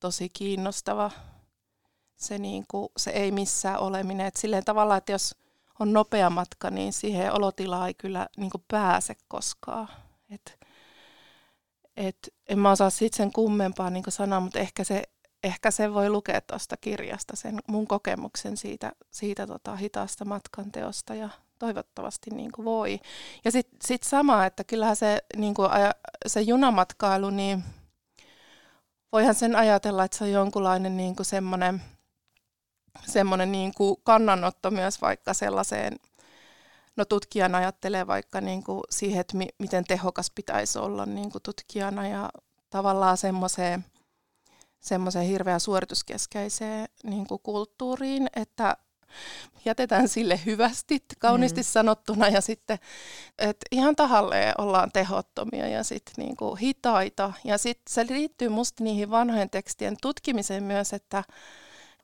tosi 0.00 0.28
kiinnostava. 0.28 1.10
Se, 2.20 2.38
niin 2.38 2.64
kuin, 2.68 2.88
se 2.96 3.10
ei 3.10 3.30
missään 3.30 3.78
oleminen. 3.78 4.26
Et 4.26 4.36
silleen 4.36 4.64
tavallaan, 4.64 4.98
että 4.98 5.12
jos 5.12 5.36
on 5.78 5.92
nopea 5.92 6.30
matka, 6.30 6.70
niin 6.70 6.92
siihen 6.92 7.32
olotilaan 7.32 7.86
ei 7.86 7.94
kyllä 7.94 8.28
niin 8.36 8.50
kuin 8.50 8.64
pääse 8.68 9.14
koskaan. 9.28 9.88
Et, 10.30 10.58
et, 11.96 12.34
en 12.48 12.58
mä 12.58 12.70
osaa 12.70 12.90
sitten 12.90 13.16
sen 13.16 13.32
kummempaa 13.32 13.90
niin 13.90 14.04
sanoa, 14.08 14.40
mutta 14.40 14.58
ehkä 14.58 14.84
se 14.84 15.02
ehkä 15.44 15.70
se 15.70 15.94
voi 15.94 16.10
lukea 16.10 16.40
tuosta 16.40 16.76
kirjasta, 16.76 17.36
sen 17.36 17.58
mun 17.66 17.86
kokemuksen 17.86 18.56
siitä, 18.56 18.92
siitä 19.10 19.46
tota 19.46 19.76
hitaasta 19.76 20.24
matkanteosta 20.24 21.14
ja 21.14 21.28
toivottavasti 21.58 22.30
niin 22.30 22.52
kuin 22.52 22.64
voi. 22.64 23.00
Ja 23.44 23.50
sitten 23.50 23.78
sit 23.84 24.02
sama, 24.02 24.46
että 24.46 24.64
kyllähän 24.64 24.96
se, 24.96 25.18
niin 25.36 25.54
kuin, 25.54 25.68
se 26.26 26.40
junamatkailu, 26.40 27.30
niin 27.30 27.64
voihan 29.12 29.34
sen 29.34 29.56
ajatella, 29.56 30.04
että 30.04 30.16
se 30.16 30.24
on 30.24 30.32
jonkunlainen 30.32 30.96
niin 30.96 31.16
kuin 31.16 31.26
semmoinen, 31.26 31.82
semmoinen 33.06 33.52
niin 33.52 33.74
kuin 33.74 33.96
kannanotto 34.02 34.70
myös 34.70 35.00
vaikka 35.00 35.34
sellaiseen, 35.34 35.96
no 36.96 37.04
tutkijan 37.04 37.54
ajattelee 37.54 38.06
vaikka 38.06 38.40
niin 38.40 38.64
kuin 38.64 38.82
siihen, 38.90 39.20
että 39.20 39.36
mi, 39.36 39.48
miten 39.58 39.84
tehokas 39.84 40.30
pitäisi 40.30 40.78
olla 40.78 41.06
niin 41.06 41.32
kuin 41.32 41.42
tutkijana 41.42 42.08
ja 42.08 42.30
tavallaan 42.70 43.16
semmoiseen– 43.16 43.84
semmoiseen 44.80 45.26
hirveän 45.26 45.60
suorituskeskeiseen 45.60 46.88
niin 47.02 47.26
kuin 47.26 47.40
kulttuuriin, 47.42 48.30
että 48.36 48.76
jätetään 49.64 50.08
sille 50.08 50.40
hyvästi, 50.46 51.04
kauniisti 51.18 51.60
mm. 51.60 51.64
sanottuna 51.64 52.28
ja 52.28 52.40
sitten, 52.40 52.78
että 53.38 53.66
ihan 53.70 53.96
tahalleen 53.96 54.54
ollaan 54.58 54.92
tehottomia 54.92 55.68
ja 55.68 55.84
sitten 55.84 56.14
niin 56.16 56.36
kuin 56.36 56.58
hitaita. 56.58 57.32
Ja 57.44 57.58
sitten 57.58 57.92
se 57.94 58.06
liittyy 58.06 58.48
musta 58.48 58.84
niihin 58.84 59.10
vanhojen 59.10 59.50
tekstien 59.50 59.96
tutkimiseen 60.02 60.62
myös, 60.62 60.92
että 60.92 61.24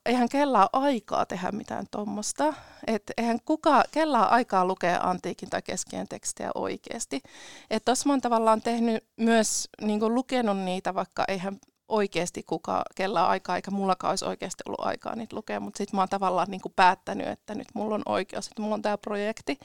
eihän 0.07 0.29
kellään 0.29 0.69
aikaa 0.73 1.27
tehdä 1.27 1.53
mitään 1.53 1.87
tuommoista. 1.91 2.55
Että 2.87 3.13
eihän 3.17 3.39
kuka, 3.45 3.85
kellään 3.91 4.31
aikaa 4.31 4.65
lukea 4.65 5.01
antiikin 5.03 5.51
tai 5.51 5.63
keskien 5.63 6.09
tekstejä 6.09 6.51
oikeasti. 6.55 7.23
Että 7.71 7.85
tuossa 7.85 8.09
mä 8.09 8.19
tavallaan 8.21 8.63
tehnyt 8.63 9.05
myös, 9.17 9.69
niin 9.81 10.15
lukenut 10.15 10.59
niitä, 10.59 10.95
vaikka 10.95 11.25
eihän 11.29 11.59
oikeasti 11.89 12.43
kuka, 12.43 12.83
kellä 12.95 13.27
aikaa, 13.27 13.57
eikä 13.57 13.71
mullakaan 13.71 14.13
olisi 14.13 14.25
oikeasti 14.25 14.63
ollut 14.67 14.87
aikaa 14.87 15.17
niitä 15.17 15.37
lukea, 15.37 15.61
mutta 15.61 15.79
sitten 15.79 15.97
mä 15.97 16.03
oon 16.03 16.09
tavallaan 16.09 16.51
niin 16.51 16.61
kuin 16.61 16.73
päättänyt, 16.77 17.27
että 17.27 17.55
nyt 17.55 17.69
mulla 17.75 17.95
on 17.95 18.03
oikeus, 18.07 18.47
että 18.47 18.63
mulla 18.63 18.75
on 18.75 18.83
tämä 18.83 18.99
projekti. 18.99 19.59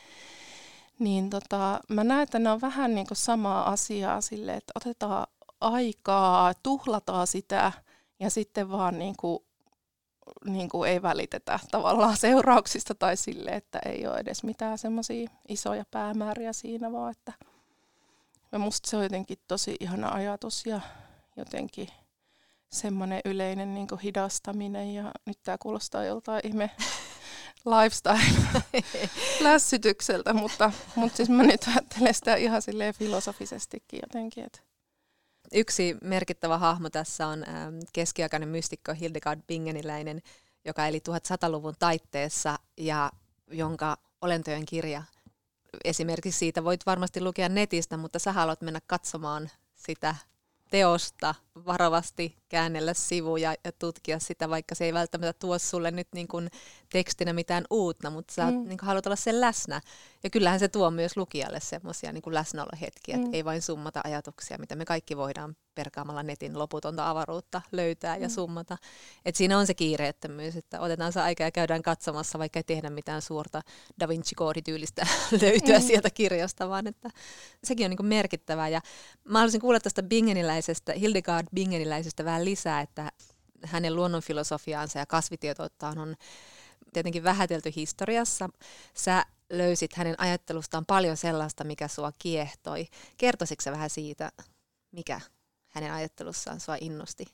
Niin 0.99 1.29
tota, 1.29 1.79
mä 1.89 2.03
näen, 2.03 2.23
että 2.23 2.39
ne 2.39 2.51
on 2.51 2.61
vähän 2.61 2.95
niin 2.95 3.07
kuin 3.07 3.17
samaa 3.17 3.69
asiaa 3.69 4.21
sille, 4.21 4.53
että 4.53 4.71
otetaan 4.75 5.27
aikaa, 5.61 6.53
tuhlataan 6.63 7.27
sitä 7.27 7.71
ja 8.19 8.29
sitten 8.29 8.71
vaan 8.71 8.99
niin 8.99 9.15
kuin, 9.17 9.39
niin 10.45 10.69
kuin 10.69 10.89
ei 10.89 11.01
välitetä 11.01 11.59
tavallaan 11.71 12.17
seurauksista 12.17 12.95
tai 12.95 13.17
sille, 13.17 13.49
että 13.49 13.79
ei 13.85 14.07
ole 14.07 14.17
edes 14.17 14.43
mitään 14.43 14.77
semmoisia 14.77 15.29
isoja 15.47 15.85
päämääriä 15.91 16.53
siinä, 16.53 16.91
vaan 16.91 17.11
että 17.11 17.33
musta 18.57 18.89
se 18.89 18.97
on 18.97 19.03
jotenkin 19.03 19.37
tosi 19.47 19.75
ihana 19.79 20.09
ajatus 20.09 20.65
ja 20.65 20.81
jotenkin 21.35 21.87
semmoinen 22.69 23.21
yleinen 23.25 23.73
niin 23.73 23.87
hidastaminen 24.03 24.93
ja 24.93 25.11
nyt 25.25 25.37
tämä 25.43 25.57
kuulostaa 25.57 26.05
joltain 26.05 26.47
ihme 26.47 26.71
lifestyle-lässytykseltä, 27.65 30.33
mutta, 30.43 30.71
mutta 30.95 31.17
siis 31.17 31.29
mä 31.29 31.43
nyt 31.43 31.67
ajattelen 31.67 32.13
sitä 32.13 32.35
ihan 32.35 32.61
silleen 32.61 32.93
filosofisestikin 32.93 33.99
jotenkin. 34.01 34.43
Että. 34.43 34.70
Yksi 35.53 35.97
merkittävä 36.01 36.57
hahmo 36.57 36.89
tässä 36.89 37.27
on 37.27 37.49
ähm, 37.49 37.75
keskiaikainen 37.93 38.49
mystikko 38.49 38.93
Hildegard 38.93 39.41
Bingeniläinen, 39.47 40.21
joka 40.65 40.87
eli 40.87 41.01
1100-luvun 41.09 41.75
taitteessa 41.79 42.59
ja 42.77 43.11
jonka 43.51 43.97
olentojen 44.21 44.65
kirja 44.65 45.03
esimerkiksi 45.83 46.39
siitä 46.39 46.63
voit 46.63 46.85
varmasti 46.85 47.21
lukea 47.21 47.49
netistä, 47.49 47.97
mutta 47.97 48.19
sä 48.19 48.31
haluat 48.31 48.61
mennä 48.61 48.79
katsomaan 48.87 49.49
sitä 49.75 50.15
teosta 50.71 51.35
varovasti 51.55 52.37
käännellä 52.49 52.93
sivuja 52.93 53.55
ja 53.63 53.71
tutkia 53.71 54.19
sitä, 54.19 54.49
vaikka 54.49 54.75
se 54.75 54.85
ei 54.85 54.93
välttämättä 54.93 55.39
tuo 55.39 55.59
sulle 55.59 55.91
nyt 55.91 56.07
niin 56.13 56.27
kuin 56.27 56.49
tekstinä 56.89 57.33
mitään 57.33 57.65
uutta, 57.69 58.09
mutta 58.09 58.33
sä 58.33 58.45
mm. 58.45 58.51
niin 58.51 58.77
kuin 58.77 58.87
haluat 58.87 59.05
olla 59.05 59.15
sen 59.15 59.41
läsnä. 59.41 59.81
Ja 60.23 60.29
kyllähän 60.29 60.59
se 60.59 60.67
tuo 60.67 60.91
myös 60.91 61.17
lukijalle 61.17 61.59
semmoisia 61.59 62.11
niin 62.11 62.23
läsnäolohetkiä, 62.27 63.17
mm. 63.17 63.23
että 63.23 63.37
ei 63.37 63.45
vain 63.45 63.61
summata 63.61 64.01
ajatuksia, 64.03 64.57
mitä 64.57 64.75
me 64.75 64.85
kaikki 64.85 65.17
voidaan 65.17 65.55
perkaamalla 65.75 66.23
netin 66.23 66.59
loputonta 66.59 67.09
avaruutta 67.09 67.61
löytää 67.71 68.15
mm. 68.15 68.21
ja 68.21 68.29
summata. 68.29 68.77
Et 69.25 69.35
siinä 69.35 69.57
on 69.57 69.67
se 69.67 69.73
kiireettömyys, 69.73 70.55
että 70.55 70.81
otetaan 70.81 71.13
se 71.13 71.21
aika 71.21 71.43
ja 71.43 71.51
käydään 71.51 71.81
katsomassa, 71.81 72.39
vaikka 72.39 72.59
ei 72.59 72.63
tehdä 72.63 72.89
mitään 72.89 73.21
suurta 73.21 73.61
Da 73.99 74.07
Vinci-koodityylistä 74.07 75.07
löytyä 75.41 75.79
mm. 75.79 75.83
sieltä 75.83 76.09
kirjasta, 76.09 76.69
vaan 76.69 76.87
että 76.87 77.09
sekin 77.63 77.85
on 77.85 77.89
niin 77.89 77.97
kuin 77.97 78.07
merkittävää. 78.07 78.69
Ja 78.69 78.81
mä 79.23 79.39
haluaisin 79.39 79.61
kuulla 79.61 79.79
tästä 79.79 80.03
Bingeniläisestä, 80.03 80.93
Hildegard 80.93 81.47
Bingeniläisestä 81.55 82.25
vähän 82.25 82.45
lisää, 82.45 82.81
että 82.81 83.11
hänen 83.65 83.95
luonnonfilosofiaansa 83.95 84.99
ja 84.99 85.05
kasvitietouttaan 85.05 85.97
on 85.97 86.15
tietenkin 86.93 87.23
vähätelty 87.23 87.71
historiassa. 87.75 88.49
Sä 88.93 89.25
löysit 89.49 89.93
hänen 89.93 90.15
ajattelustaan 90.17 90.85
paljon 90.85 91.17
sellaista, 91.17 91.63
mikä 91.63 91.87
sua 91.87 92.11
kiehtoi. 92.19 92.87
Kertoisitko 93.17 93.71
vähän 93.71 93.89
siitä, 93.89 94.31
mikä 94.91 95.21
hänen 95.67 95.93
ajattelussaan 95.93 96.59
sua 96.59 96.77
innosti? 96.81 97.25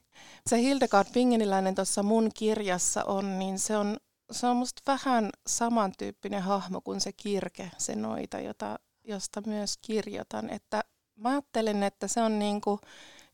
Se 0.47 0.57
Hildegard 0.57 1.07
Bingeniläinen 1.13 1.75
tuossa 1.75 2.03
mun 2.03 2.31
kirjassa 2.33 3.03
on, 3.03 3.39
niin 3.39 3.59
se 3.59 3.77
on, 3.77 3.97
se 4.31 4.47
on 4.47 4.55
musta 4.55 4.81
vähän 4.88 5.29
samantyyppinen 5.47 6.41
hahmo 6.41 6.81
kuin 6.81 7.01
se 7.01 7.12
kirke, 7.12 7.71
se 7.77 7.95
noita, 7.95 8.39
jota, 8.39 8.79
josta 9.03 9.41
myös 9.45 9.77
kirjoitan. 9.81 10.50
Että 10.50 10.83
mä 11.15 11.29
ajattelen, 11.29 11.83
että 11.83 12.07
se 12.07 12.21
on 12.21 12.39
niinku 12.39 12.79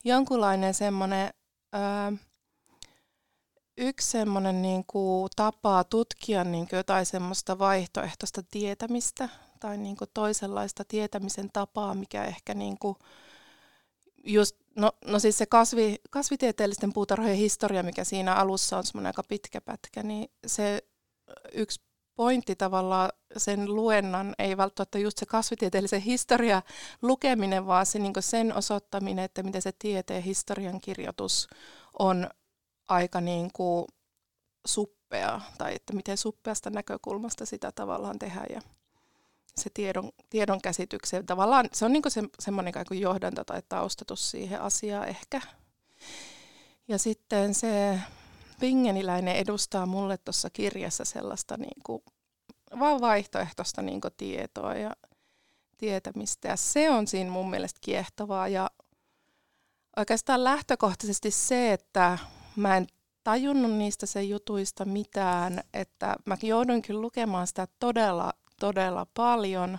jonkunlainen 0.03 0.73
semmoinen 0.73 1.29
yksi 3.77 4.11
semmoinen 4.11 4.61
niin 4.61 4.83
kuin 4.87 5.29
tapa 5.35 5.83
tutkia 5.83 6.43
niin 6.43 6.67
kuin 6.67 6.77
jotain 6.77 7.05
semmoista 7.05 7.59
vaihtoehtoista 7.59 8.43
tietämistä 8.51 9.29
tai 9.59 9.77
niin 9.77 9.97
kuin 9.97 10.09
toisenlaista 10.13 10.85
tietämisen 10.87 11.49
tapaa, 11.53 11.95
mikä 11.95 12.23
ehkä 12.23 12.53
niin 12.53 12.77
kuin 12.79 12.95
just, 14.23 14.55
no, 14.75 14.91
no 15.05 15.19
siis 15.19 15.37
se 15.37 15.45
kasvi, 15.45 15.95
kasvitieteellisten 16.09 16.93
puutarhojen 16.93 17.37
historia, 17.37 17.83
mikä 17.83 18.03
siinä 18.03 18.35
alussa 18.35 18.77
on 18.77 18.83
semmoinen 18.83 19.09
aika 19.09 19.23
pitkä 19.23 19.61
pätkä, 19.61 20.03
niin 20.03 20.31
se 20.47 20.83
yksi 21.53 21.81
pointti 22.15 22.55
tavallaan 22.55 23.09
sen 23.37 23.75
luennan 23.75 24.35
ei 24.39 24.57
välttämättä 24.57 24.99
just 24.99 25.17
se 25.17 25.25
kasvitieteellisen 25.25 26.01
historia 26.01 26.61
lukeminen, 27.01 27.67
vaan 27.67 27.85
se 27.85 27.99
niin 27.99 28.13
sen 28.19 28.55
osoittaminen, 28.55 29.25
että 29.25 29.43
miten 29.43 29.61
se 29.61 29.71
tieteen 29.79 30.23
historian 30.23 30.81
kirjoitus 30.81 31.47
on 31.99 32.29
aika 32.89 33.21
niin 33.21 33.49
kuin 33.53 33.85
suppea, 34.67 35.41
tai 35.57 35.75
että 35.75 35.93
miten 35.93 36.17
suppeasta 36.17 36.69
näkökulmasta 36.69 37.45
sitä 37.45 37.71
tavallaan 37.71 38.19
tehdään. 38.19 38.47
Ja 38.49 38.61
se 39.55 39.69
tiedon, 39.73 40.11
tiedon 40.29 40.61
käsityksen. 40.61 41.25
Tavallaan 41.25 41.69
se 41.73 41.85
on 41.85 41.93
niin 41.93 42.03
se, 42.07 42.23
semmoinen 42.39 42.73
kuin 42.87 43.01
johdanto 43.01 43.43
tai 43.43 43.61
taustatus 43.69 44.31
siihen 44.31 44.61
asiaan 44.61 45.07
ehkä. 45.07 45.41
Ja 46.87 46.97
sitten 46.97 47.53
se 47.53 47.99
pingeniläinen 48.63 49.35
edustaa 49.35 49.85
mulle 49.85 50.17
tuossa 50.17 50.49
kirjassa 50.49 51.05
sellaista 51.05 51.57
niin 51.57 51.83
kuin, 51.85 52.03
vaan 52.79 53.01
vaihtoehtoista 53.01 53.81
niin 53.81 54.01
kuin 54.01 54.13
tietoa 54.17 54.73
ja 54.73 54.91
tietämistä. 55.77 56.47
Ja 56.47 56.55
se 56.55 56.89
on 56.89 57.07
siinä 57.07 57.31
mun 57.31 57.49
mielestä 57.49 57.79
kiehtovaa. 57.81 58.47
Ja 58.47 58.69
oikeastaan 59.97 60.43
lähtökohtaisesti 60.43 61.31
se, 61.31 61.73
että 61.73 62.17
mä 62.55 62.77
en 62.77 62.87
tajunnut 63.23 63.71
niistä 63.71 64.05
sen 64.05 64.29
jutuista 64.29 64.85
mitään, 64.85 65.63
että 65.73 66.15
mä 66.25 66.37
jouduin 66.43 66.81
kyllä 66.81 67.01
lukemaan 67.01 67.47
sitä 67.47 67.67
todella, 67.79 68.33
todella 68.59 69.07
paljon 69.13 69.77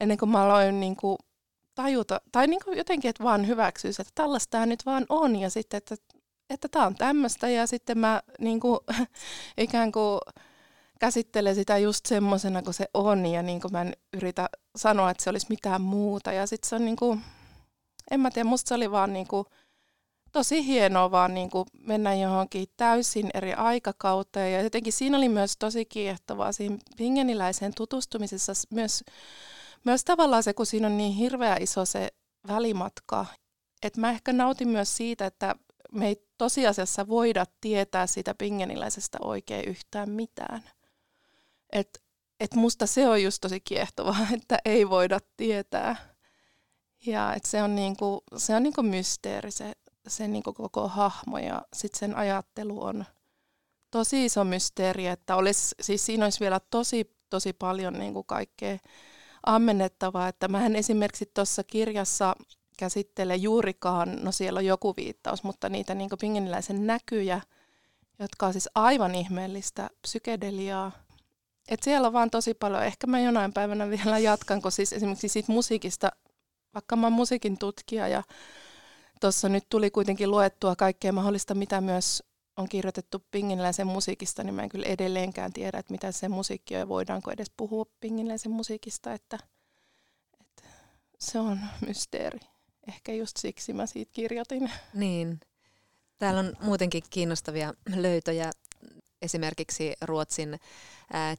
ennen 0.00 0.18
kuin 0.18 0.30
mä 0.30 0.42
aloin 0.42 0.80
niin 0.80 0.96
kuin 0.96 1.18
tajuta, 1.74 2.20
tai 2.32 2.46
niin 2.46 2.60
kuin 2.64 2.78
jotenkin, 2.78 3.08
että 3.08 3.24
vaan 3.24 3.46
hyväksyisi, 3.46 4.02
että 4.02 4.12
tällaista 4.14 4.66
nyt 4.66 4.86
vaan 4.86 5.06
on, 5.08 5.36
ja 5.36 5.50
sitten, 5.50 5.78
että 5.78 5.96
että 6.50 6.68
tämä 6.68 6.86
on 6.86 6.94
tämmöistä, 6.94 7.48
ja 7.48 7.66
sitten 7.66 7.98
mä 7.98 8.22
niin 8.38 8.60
kuin, 8.60 8.78
ikään 9.58 9.92
kuin 9.92 10.20
käsittelen 11.00 11.54
sitä 11.54 11.78
just 11.78 12.06
semmoisena 12.06 12.62
kuin 12.62 12.74
se 12.74 12.86
on, 12.94 13.26
ja 13.26 13.42
niin 13.42 13.60
kuin 13.60 13.72
mä 13.72 13.80
en 13.80 13.92
yritä 14.12 14.48
sanoa, 14.76 15.10
että 15.10 15.24
se 15.24 15.30
olisi 15.30 15.46
mitään 15.48 15.82
muuta, 15.82 16.32
ja 16.32 16.46
sitten 16.46 16.68
se 16.68 16.76
on 16.76 16.84
niin 16.84 16.96
kuin, 16.96 17.20
en 18.10 18.20
mä 18.20 18.30
tiedä, 18.30 18.48
musta 18.48 18.68
se 18.68 18.74
oli 18.74 18.90
vaan 18.90 19.12
niin 19.12 19.28
kuin, 19.28 19.46
tosi 20.32 20.66
hienoa 20.66 21.10
vaan 21.10 21.34
niin 21.34 21.50
kuin 21.50 21.66
mennä 21.86 22.14
johonkin 22.14 22.68
täysin 22.76 23.30
eri 23.34 23.52
aikakauteen. 23.52 24.52
Ja 24.52 24.62
jotenkin 24.62 24.92
siinä 24.92 25.16
oli 25.16 25.28
myös 25.28 25.56
tosi 25.56 25.84
kiehtovaa 25.84 26.52
siinä 26.52 26.78
pingeniläiseen 26.96 27.72
tutustumisessa 27.76 28.52
myös, 28.70 29.04
myös 29.84 30.04
tavallaan 30.04 30.42
se, 30.42 30.54
kun 30.54 30.66
siinä 30.66 30.86
on 30.86 30.96
niin 30.96 31.12
hirveä 31.12 31.56
iso 31.60 31.84
se 31.84 32.08
välimatka. 32.48 33.26
Että 33.82 34.00
mä 34.00 34.10
ehkä 34.10 34.32
nautin 34.32 34.68
myös 34.68 34.96
siitä, 34.96 35.26
että 35.26 35.54
me 35.92 36.06
ei 36.08 36.29
tosiasiassa 36.40 37.08
voida 37.08 37.46
tietää 37.60 38.06
siitä 38.06 38.34
pingeniläisestä 38.34 39.18
oikein 39.20 39.68
yhtään 39.68 40.10
mitään. 40.10 40.62
Et, 41.72 42.02
et 42.40 42.54
musta 42.54 42.86
se 42.86 43.08
on 43.08 43.22
just 43.22 43.40
tosi 43.40 43.60
kiehtovaa, 43.60 44.26
että 44.38 44.58
ei 44.64 44.90
voida 44.90 45.18
tietää. 45.36 45.96
Ja 47.06 47.34
et 47.34 47.44
se 47.44 47.62
on 47.62 47.74
niinku, 47.74 48.22
se 48.36 48.54
on 48.54 48.62
niinku 48.62 48.82
mysteeri 48.82 49.50
se, 49.50 49.72
se 50.08 50.28
niinku 50.28 50.52
koko 50.52 50.88
hahmo 50.88 51.38
ja 51.38 51.62
sitten 51.72 51.98
sen 51.98 52.16
ajattelu 52.16 52.82
on 52.82 53.04
tosi 53.90 54.24
iso 54.24 54.44
mysteeri, 54.44 55.06
että 55.06 55.36
olisi, 55.36 55.74
siis 55.80 56.06
siinä 56.06 56.26
olisi 56.26 56.40
vielä 56.40 56.60
tosi, 56.70 57.16
tosi 57.30 57.52
paljon 57.52 57.94
niinku 57.94 58.22
kaikkea 58.22 58.78
ammennettavaa. 59.46 60.28
Että 60.28 60.48
mähän 60.48 60.76
esimerkiksi 60.76 61.30
tuossa 61.34 61.64
kirjassa 61.64 62.36
käsittele 62.80 63.36
juurikaan, 63.36 64.18
no 64.22 64.32
siellä 64.32 64.58
on 64.58 64.66
joku 64.66 64.94
viittaus, 64.96 65.44
mutta 65.44 65.68
niitä 65.68 65.94
niin 65.94 66.10
pingeniläisen 66.20 66.86
näkyjä, 66.86 67.40
jotka 68.18 68.46
on 68.46 68.52
siis 68.52 68.68
aivan 68.74 69.14
ihmeellistä 69.14 69.90
psykedeliaa. 70.02 70.92
Et 71.68 71.82
siellä 71.82 72.06
on 72.06 72.12
vaan 72.12 72.30
tosi 72.30 72.54
paljon, 72.54 72.84
ehkä 72.84 73.06
mä 73.06 73.20
jonain 73.20 73.52
päivänä 73.52 73.90
vielä 73.90 74.18
jatkan, 74.18 74.62
kun 74.62 74.72
siis 74.72 74.92
esimerkiksi 74.92 75.28
siitä 75.28 75.52
musiikista, 75.52 76.12
vaikka 76.74 76.96
mä 76.96 77.06
oon 77.06 77.12
musiikin 77.12 77.58
tutkija 77.58 78.08
ja 78.08 78.22
tuossa 79.20 79.48
nyt 79.48 79.64
tuli 79.68 79.90
kuitenkin 79.90 80.30
luettua 80.30 80.76
kaikkea 80.76 81.12
mahdollista, 81.12 81.54
mitä 81.54 81.80
myös 81.80 82.22
on 82.56 82.68
kirjoitettu 82.68 83.24
pingeniläisen 83.30 83.86
musiikista, 83.86 84.44
niin 84.44 84.54
mä 84.54 84.62
en 84.62 84.68
kyllä 84.68 84.86
edelleenkään 84.86 85.52
tiedä, 85.52 85.78
että 85.78 85.92
mitä 85.92 86.12
se 86.12 86.28
musiikki 86.28 86.74
on 86.74 86.80
ja 86.80 86.88
voidaanko 86.88 87.30
edes 87.30 87.52
puhua 87.56 87.84
pingeniläisen 88.00 88.52
musiikista, 88.52 89.12
että, 89.12 89.38
että 90.40 90.62
se 91.18 91.38
on 91.38 91.60
mysteeri 91.86 92.49
ehkä 92.90 93.12
just 93.12 93.36
siksi 93.36 93.72
mä 93.72 93.86
siitä 93.86 94.12
kirjoitin. 94.12 94.70
Niin. 94.94 95.40
Täällä 96.18 96.40
on 96.40 96.56
muutenkin 96.60 97.02
kiinnostavia 97.10 97.74
löytöjä. 97.94 98.50
Esimerkiksi 99.22 99.92
Ruotsin 100.00 100.60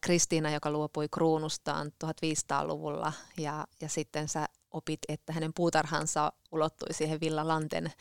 Kristiina, 0.01 0.51
joka 0.51 0.71
luopui 0.71 1.07
kruunustaan 1.11 1.91
1500-luvulla 2.03 3.13
ja, 3.37 3.67
ja 3.81 3.89
sitten 3.89 4.27
sä 4.29 4.45
opit, 4.71 4.99
että 5.07 5.33
hänen 5.33 5.53
puutarhansa 5.53 6.33
ulottui 6.51 6.93
siihen 6.93 7.19
Villa 7.19 7.47
Lanten, 7.47 7.91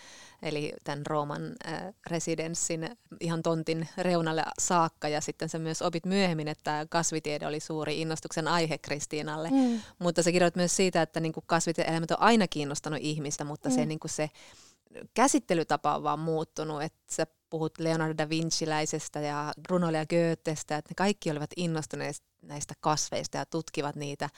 eli 0.42 0.72
tämän 0.84 1.06
Rooman 1.06 1.52
äh, 1.66 1.82
residenssin 2.06 2.96
ihan 3.20 3.42
tontin 3.42 3.88
reunalle 3.98 4.42
saakka. 4.58 5.08
Ja 5.08 5.20
sitten 5.20 5.48
sä 5.48 5.58
myös 5.58 5.82
opit 5.82 6.06
myöhemmin, 6.06 6.48
että 6.48 6.86
kasvitiede 6.90 7.46
oli 7.46 7.60
suuri 7.60 8.00
innostuksen 8.00 8.48
aihe 8.48 8.78
Kristiinalle. 8.78 9.50
Mm. 9.50 9.80
Mutta 9.98 10.22
sä 10.22 10.32
kirjoit 10.32 10.56
myös 10.56 10.76
siitä, 10.76 11.02
että 11.02 11.20
niin 11.20 11.32
kasvitiedeelämät 11.46 12.10
on 12.10 12.20
aina 12.20 12.48
kiinnostanut 12.48 13.00
ihmistä, 13.02 13.44
mutta 13.44 13.68
mm. 13.68 13.74
se, 13.74 13.86
niin 13.86 14.00
se 14.06 14.30
käsittelytapa 15.14 15.96
on 15.96 16.02
vaan 16.02 16.18
muuttunut. 16.18 16.82
Että 16.82 17.14
sä 17.14 17.26
puhut 17.50 17.78
Leonardo 17.78 18.14
da 18.18 18.28
Vinciläisestä 18.28 19.20
ja 19.20 19.52
Bruno 19.62 19.90
ja 19.90 20.06
Goethestä, 20.06 20.76
että 20.76 20.90
ne 20.90 20.94
kaikki 20.96 21.30
olivat 21.30 21.50
innostuneet 21.56 22.22
näistä 22.42 22.74
kasveista 22.80 23.36
ja 23.36 23.46
tutkivat 23.46 23.96
niitä. 23.96 24.28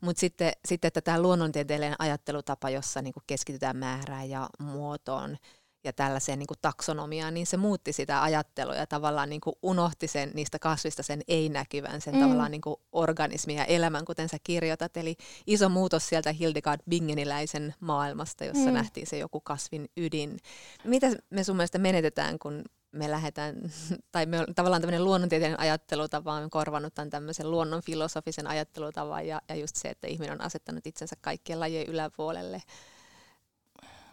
Mutta 0.00 0.20
sitten, 0.20 0.52
sitten, 0.68 0.88
että 0.88 1.00
tämä 1.00 1.22
luonnontieteellinen 1.22 1.96
ajattelutapa, 1.98 2.70
jossa 2.70 3.02
niin 3.02 3.14
keskitytään 3.26 3.76
määrään 3.76 4.30
ja 4.30 4.48
muotoon 4.58 5.36
ja 5.84 5.92
tällaiseen 5.92 6.38
niin 6.38 6.46
taksonomiaan, 6.62 7.34
niin 7.34 7.46
se 7.46 7.56
muutti 7.56 7.92
sitä 7.92 8.22
ajattelua 8.22 8.74
ja 8.74 8.86
tavallaan 8.86 9.30
niin 9.30 9.40
unohti 9.62 10.08
sen 10.08 10.30
niistä 10.34 10.58
kasvista 10.58 11.02
sen 11.02 11.22
ei-näkyvän, 11.28 12.00
sen 12.00 12.14
mm. 12.14 12.20
tavallaan 12.20 12.50
niin 12.50 12.62
organismin 12.92 13.56
ja 13.56 13.64
elämän, 13.64 14.04
kuten 14.04 14.28
sä 14.28 14.36
kirjoitat. 14.44 14.96
Eli 14.96 15.16
iso 15.46 15.68
muutos 15.68 16.08
sieltä 16.08 16.32
Hildegard 16.32 16.80
Bingeniläisen 16.90 17.74
maailmasta, 17.80 18.44
jossa 18.44 18.66
mm. 18.66 18.74
nähtiin 18.74 19.06
se 19.06 19.18
joku 19.18 19.40
kasvin 19.40 19.88
ydin. 19.96 20.38
Mitä 20.84 21.06
me 21.30 21.44
sun 21.44 21.56
mielestä 21.56 21.78
menetetään, 21.78 22.38
kun 22.38 22.64
me 22.92 23.10
lähdetään, 23.10 23.56
tai 24.12 24.26
me 24.26 24.44
tavallaan 24.54 24.82
tämmöinen 24.82 25.04
luonnontieteellinen 25.04 25.60
ajattelutapa 25.60 26.32
on 26.32 26.50
korvannut 26.50 26.94
tämän 26.94 27.10
tämmöisen 27.10 27.50
luonnon 27.50 27.82
filosofisen 27.82 28.46
ajattelutavan 28.46 29.26
ja, 29.26 29.42
ja 29.48 29.54
just 29.54 29.76
se, 29.76 29.88
että 29.88 30.06
ihminen 30.06 30.32
on 30.32 30.40
asettanut 30.40 30.86
itsensä 30.86 31.16
kaikkien 31.20 31.60
lajien 31.60 31.86
yläpuolelle. 31.86 32.62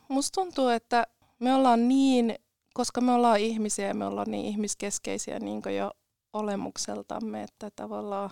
Musta 0.08 0.42
tuntuu, 0.42 0.68
että 0.68 1.08
me 1.40 1.54
ollaan 1.54 1.88
niin, 1.88 2.36
koska 2.74 3.02
me 3.02 3.12
ollaan 3.12 3.40
ihmisiä 3.40 3.88
ja 3.88 3.94
me 3.94 4.06
ollaan 4.06 4.32
niin 4.32 4.46
ihmiskeskeisiä 4.46 5.40
niin 5.40 5.62
jo 5.78 5.92
olemukseltamme, 6.34 7.44
että 7.44 7.72
tavallaan, 7.76 8.30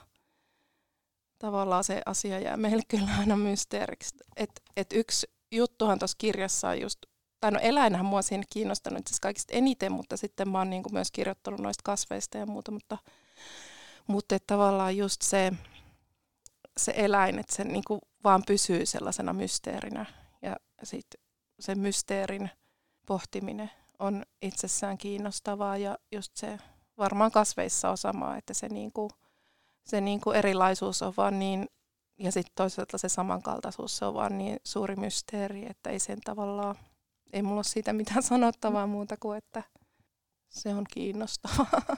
tavallaan 1.40 1.84
se 1.84 2.02
asia 2.06 2.40
jää 2.40 2.58
meille 2.58 2.84
kyllä 2.92 3.10
aina 3.20 3.38
mysteeriksi. 3.38 4.16
Et, 4.38 4.62
et 4.78 4.94
yksi 4.94 5.28
juttuhan 5.52 6.00
tuossa 6.00 6.16
kirjassa 6.18 6.70
on 6.70 6.82
just 6.82 7.00
tai 7.46 7.52
no 7.52 7.60
eläinhän 7.62 8.06
mua 8.06 8.22
siinä 8.22 8.44
kiinnostanut 8.50 9.08
siis 9.08 9.20
kaikista 9.20 9.54
eniten, 9.54 9.92
mutta 9.92 10.18
sitten 10.18 10.50
mä 10.50 10.58
oon 10.58 10.70
niin 10.70 10.84
myös 10.92 11.12
kirjoittanut 11.12 11.60
noista 11.60 11.82
kasveista 11.84 12.38
ja 12.38 12.46
muuta, 12.46 12.72
mutta, 12.72 12.98
mutta 14.08 14.36
että 14.36 14.54
tavallaan 14.54 14.98
just 14.98 15.22
se, 15.22 15.52
se 16.78 16.94
eläin, 16.96 17.40
että 17.40 17.56
se 17.56 17.64
niin 17.64 17.84
kuin 17.88 18.02
vaan 18.24 18.44
pysyy 18.48 18.86
sellaisena 18.86 19.34
mysteerinä 19.34 20.06
ja 20.42 20.56
sitten 20.84 21.22
se 21.60 21.76
mysteerin 21.76 22.50
pohtiminen 23.06 23.72
on 24.00 24.26
itsessään 24.42 24.98
kiinnostavaa 24.98 25.78
ja 25.78 25.98
just 26.12 26.36
se 26.36 26.60
varmaan 26.98 27.32
kasveissa 27.32 27.90
on 27.90 27.98
sama, 27.98 28.38
että 28.38 28.54
se, 28.54 28.70
niin 28.70 28.92
kuin, 28.92 29.10
se 29.84 30.02
niin 30.02 30.22
kuin 30.22 30.36
erilaisuus 30.36 31.02
on 31.02 31.14
vaan 31.18 31.40
niin, 31.40 31.70
ja 32.18 32.32
sitten 32.32 32.56
toisaalta 32.56 32.98
se 32.98 33.10
samankaltaisuus 33.10 33.98
se 33.98 34.06
on 34.06 34.14
vaan 34.14 34.38
niin 34.38 34.60
suuri 34.64 34.96
mysteeri, 34.96 35.66
että 35.70 35.90
ei 35.90 36.00
sen 36.00 36.22
tavallaan 36.22 36.76
ei 37.34 37.42
mulla 37.42 37.58
ole 37.58 37.64
siitä 37.64 37.94
mitään 37.94 38.24
sanottavaa 38.34 38.88
muuta 38.88 39.18
kuin, 39.18 39.38
että 39.38 39.64
se 40.50 40.76
on 40.76 40.86
kiinnostavaa. 40.94 41.98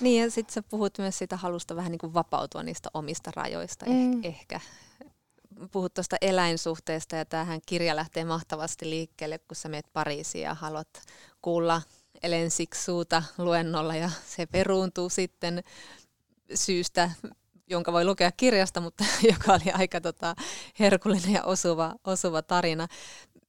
Niin 0.00 0.22
ja 0.22 0.30
sitten 0.30 0.54
sä 0.54 0.62
puhut 0.62 0.98
myös 0.98 1.18
siitä 1.18 1.36
halusta 1.36 1.76
vähän 1.76 1.92
niin 1.92 1.98
kuin 1.98 2.14
vapautua 2.14 2.62
niistä 2.62 2.88
omista 2.94 3.30
rajoista 3.36 3.86
eh- 3.86 4.14
mm. 4.14 4.24
ehkä. 4.24 4.60
Puhut 5.72 5.94
tuosta 5.94 6.16
eläinsuhteesta 6.20 7.16
ja 7.16 7.24
tämähän 7.24 7.60
kirja 7.66 7.96
lähtee 7.96 8.24
mahtavasti 8.24 8.90
liikkeelle, 8.90 9.38
kun 9.38 9.56
sä 9.56 9.68
meet 9.68 9.86
Pariisiin 9.92 10.42
ja 10.42 10.54
haluat 10.54 10.88
kuulla 11.42 11.82
Elen 12.22 12.50
Siksuuta 12.50 13.22
luennolla 13.38 13.96
ja 13.96 14.10
se 14.26 14.46
peruuntuu 14.46 15.08
sitten 15.08 15.62
syystä, 16.54 17.10
jonka 17.70 17.92
voi 17.92 18.04
lukea 18.04 18.32
kirjasta, 18.32 18.80
mutta 18.80 19.04
joka 19.32 19.52
oli 19.52 19.72
aika 19.72 20.00
tota, 20.00 20.34
herkullinen 20.78 21.32
ja 21.32 21.44
osuva, 21.44 21.94
osuva 22.04 22.42
tarina. 22.42 22.88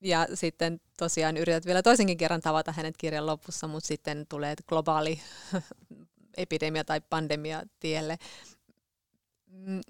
Ja 0.02 0.28
sitten 0.34 0.82
tosiaan 0.98 1.38
yrität 1.38 1.65
vielä 1.65 1.82
toisenkin 1.82 2.17
kerran 2.17 2.41
tavata 2.41 2.72
hänet 2.72 2.98
kirjan 2.98 3.26
lopussa, 3.26 3.67
mutta 3.67 3.88
sitten 3.88 4.26
tulee 4.30 4.56
globaali 4.67 5.22
epidemia 6.38 6.84
tai 6.84 7.02
pandemia 7.02 7.63
tielle. 7.80 8.17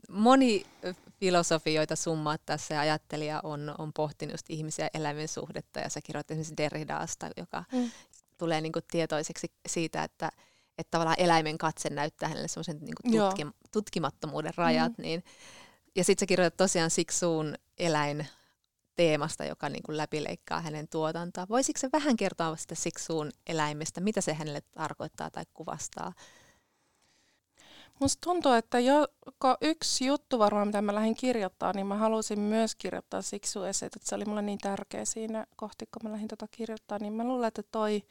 Moni 0.09 0.65
filosofi, 1.19 1.73
joita 1.73 1.95
summaat 1.95 2.41
tässä 2.45 2.73
ja 2.73 2.81
ajattelija 2.81 3.39
on, 3.43 3.75
on 3.77 3.93
pohtinut 3.93 4.33
just 4.33 4.49
ihmisiä 4.49 4.85
ja 4.85 4.89
eläimen 4.93 5.27
suhdetta 5.27 5.79
ja 5.79 5.89
sä 5.89 6.01
kirjoitat 6.01 6.31
esimerkiksi 6.31 6.57
Derridaasta, 6.57 7.29
joka 7.37 7.63
mm. 7.71 7.91
tulee 8.37 8.61
niin 8.61 8.71
kuin 8.71 8.85
tietoiseksi 8.91 9.51
siitä, 9.67 10.03
että, 10.03 10.29
että 10.77 10.91
tavallaan 10.91 11.19
eläimen 11.19 11.57
katse 11.57 11.89
näyttää 11.89 12.29
hänelle 12.29 12.47
semmoisen 12.47 12.79
niin 12.81 13.21
tutkim, 13.21 13.53
tutkimattomuuden 13.71 14.53
rajat, 14.57 14.97
mm. 14.97 15.01
niin 15.01 15.23
Ja 15.95 16.03
sitten 16.03 16.21
sä 16.23 16.25
kirjoitat 16.25 16.57
tosiaan 16.57 16.89
Siksuun 16.89 17.55
eläin 17.77 18.27
teemasta, 18.95 19.45
joka 19.45 19.69
niin 19.69 19.83
kuin 19.83 19.97
läpileikkaa 19.97 20.61
hänen 20.61 20.87
tuotantoa. 20.87 21.45
Voisitko 21.49 21.79
se 21.79 21.89
vähän 21.93 22.15
kertoa 22.15 22.55
sitä 22.55 22.75
Siksuun 22.75 23.31
eläimestä, 23.47 24.01
mitä 24.01 24.21
se 24.21 24.33
hänelle 24.33 24.61
tarkoittaa 24.61 25.29
tai 25.29 25.43
kuvastaa? 25.53 26.13
Musta 27.99 28.19
tuntuu, 28.23 28.51
että 28.51 28.79
joko 28.79 29.57
yksi 29.61 30.05
juttu 30.05 30.39
varmaan, 30.39 30.67
mitä 30.67 30.81
mä 30.81 30.95
lähdin 30.95 31.15
kirjoittaa, 31.15 31.73
niin 31.73 31.87
mä 31.87 31.95
halusin 31.95 32.39
myös 32.39 32.75
kirjoittaa 32.75 33.21
Siksu 33.21 33.63
että 33.63 33.99
se 34.01 34.15
oli 34.15 34.25
mulle 34.25 34.41
niin 34.41 34.59
tärkeä 34.61 35.05
siinä 35.05 35.45
kohti, 35.55 35.85
kun 35.85 36.01
mä 36.03 36.11
lähdin 36.11 36.27
tota 36.27 36.47
kirjoittaa, 36.51 36.99
niin 36.99 37.13
mä 37.13 37.23
luulen, 37.23 37.47
että 37.47 37.63
toi 37.71 38.03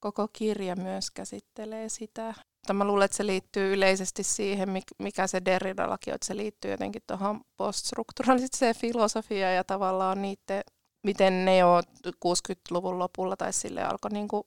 koko 0.00 0.28
kirja 0.32 0.76
myös 0.76 1.10
käsittelee 1.10 1.88
sitä. 1.88 2.34
Mutta 2.36 2.72
mä 2.72 2.84
luulen, 2.84 3.04
että 3.04 3.16
se 3.16 3.26
liittyy 3.26 3.72
yleisesti 3.72 4.22
siihen, 4.22 4.68
mikä 4.98 5.26
se 5.26 5.44
Derrida-laki 5.44 6.10
on, 6.10 6.14
että 6.14 6.26
se 6.26 6.36
liittyy 6.36 6.70
jotenkin 6.70 7.02
tuohon 7.06 7.40
poststrukturalistiseen 7.56 8.76
filosofiaan 8.76 9.54
ja 9.54 9.64
tavallaan 9.64 10.22
niiden, 10.22 10.62
miten 11.02 11.44
ne 11.44 11.56
jo 11.56 11.80
60-luvun 12.06 12.98
lopulla 12.98 13.36
tai 13.36 13.52
sille 13.52 13.82
alkoi 13.82 14.10
niinku 14.10 14.46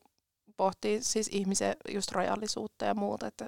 pohtia 0.58 0.98
siis 1.02 1.28
ihmisen 1.28 1.76
just 1.90 2.12
rajallisuutta 2.12 2.86
ja 2.86 2.96
muuta, 2.96 3.28
että 3.28 3.48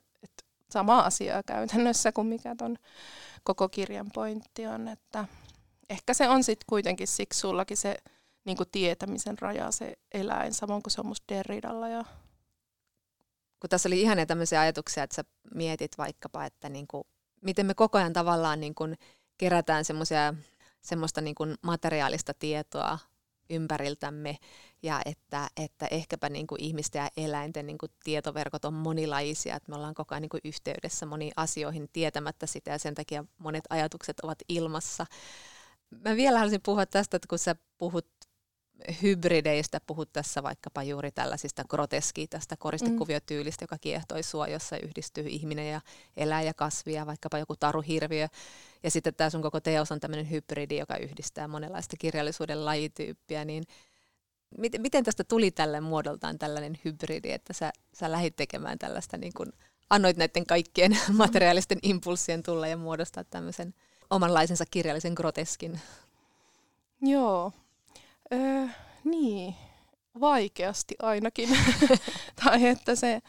sama 0.74 1.00
asia 1.00 1.44
käytännössä 1.44 2.12
kuin 2.12 2.28
mikä 2.28 2.56
ton 2.58 2.78
koko 3.44 3.70
kirjan 3.70 4.10
pointti 4.14 4.68
on, 4.68 4.88
että 4.88 5.26
ehkä 5.90 6.14
se 6.14 6.30
on 6.30 6.44
sitten 6.44 6.66
kuitenkin 6.70 7.08
siksi 7.08 7.40
sullakin 7.40 7.78
se 7.78 7.98
niin 8.46 8.58
tietämisen 8.72 9.40
raja 9.40 9.72
se 9.72 9.94
eläin, 10.12 10.54
samoin 10.54 10.84
kuin 10.84 10.92
se 10.92 11.02
on 11.02 11.08
musta 11.08 11.34
Derridalla. 11.36 11.88
Ja... 11.88 12.06
Kun 13.60 13.70
tässä 13.70 13.90
oli 13.90 14.02
ihania 14.02 14.26
tämmöisiä 14.26 14.62
ajatuksia, 14.62 15.04
että 15.04 15.16
sä 15.16 15.24
mietit 15.56 15.98
vaikkapa, 15.98 16.46
että 16.46 16.70
niin 16.70 16.88
kuin, 16.88 17.04
miten 17.42 17.66
me 17.66 17.74
koko 17.74 17.98
ajan 17.98 18.14
tavallaan 18.14 18.60
niin 18.60 18.76
kuin 18.76 18.98
kerätään 19.38 19.86
semmoisia 19.86 20.34
semmoista 20.82 21.22
niin 21.22 21.36
kuin 21.36 21.56
materiaalista 21.62 22.34
tietoa 22.40 23.00
ympäriltämme 23.54 24.38
ja 24.84 25.02
että, 25.06 25.48
että 25.58 25.88
ehkäpä 25.92 26.30
niin 26.30 26.48
kuin 26.48 26.64
ihmisten 26.64 27.00
ja 27.00 27.10
eläinten 27.18 27.68
niin 27.68 27.78
kuin 27.78 27.92
tietoverkot 28.04 28.66
on 28.66 28.74
monilaisia, 28.74 29.56
että 29.56 29.72
me 29.72 29.76
ollaan 29.76 29.94
koko 29.94 30.16
ajan 30.16 30.22
niin 30.22 30.30
kuin 30.30 30.42
yhteydessä 30.44 31.06
moniin 31.06 31.34
asioihin 31.36 31.90
tietämättä 31.94 32.46
sitä 32.46 32.72
ja 32.72 32.80
sen 32.80 32.96
takia 32.96 33.26
monet 33.38 33.64
ajatukset 33.70 34.20
ovat 34.20 34.38
ilmassa. 34.50 35.06
Mä 35.90 36.16
vielä 36.16 36.38
haluaisin 36.38 36.62
puhua 36.66 36.86
tästä, 36.86 37.18
että 37.18 37.28
kun 37.28 37.40
sä 37.40 37.56
puhut 37.78 38.08
hybrideistä 39.02 39.80
puhut 39.88 40.14
tässä 40.14 40.44
vaikkapa 40.44 40.84
juuri 40.84 41.12
tällaisista 41.12 41.64
groteski, 41.70 42.28
tästä 42.28 42.58
koristekuviotyylistä, 42.58 43.64
joka 43.64 43.78
kiehtoi 43.78 44.24
sua, 44.24 44.48
jossa 44.48 44.78
yhdistyy 44.78 45.28
ihminen 45.28 45.72
ja 45.72 45.82
eläin 46.18 46.48
ja 46.48 46.54
kasvi 46.54 46.94
ja 46.94 47.06
vaikkapa 47.06 47.38
joku 47.38 47.56
taruhirviö. 47.56 48.28
Ja 48.84 48.92
sitten 48.92 49.16
tämä 49.16 49.30
sun 49.30 49.42
koko 49.42 49.60
teos 49.60 49.92
on 49.92 50.00
tämmöinen 50.00 50.30
hybridi, 50.30 50.78
joka 50.78 50.98
yhdistää 50.98 51.48
monenlaista 51.48 51.98
kirjallisuuden 52.00 52.66
lajityyppiä, 52.66 53.46
niin 53.46 53.64
miten, 54.58 54.82
miten 54.82 55.04
tästä 55.04 55.24
tuli 55.24 55.52
tällä 55.52 55.82
muodoltaan 55.82 56.40
tällainen 56.40 56.80
hybridi, 56.86 57.32
että 57.32 57.54
sä, 57.54 57.72
sä 57.94 58.12
lähdit 58.12 58.36
tekemään 58.36 58.80
tällaista, 58.80 59.18
niin 59.18 59.34
kun 59.34 59.54
annoit 59.90 60.18
näiden 60.18 60.46
kaikkien 60.46 60.98
materiaalisten 61.24 61.80
impulssien 61.84 62.44
tulla 62.44 62.68
ja 62.68 62.78
muodostaa 62.78 63.24
tämmöisen 63.24 63.74
omanlaisensa 64.10 64.66
kirjallisen 64.72 65.14
groteskin? 65.14 65.80
Joo, 67.02 67.52
Öö, 68.34 68.68
niin, 69.04 69.56
vaikeasti 70.20 70.96
ainakin. 71.02 71.50
tai 72.44 72.68
että 72.68 72.96
se 72.96 73.22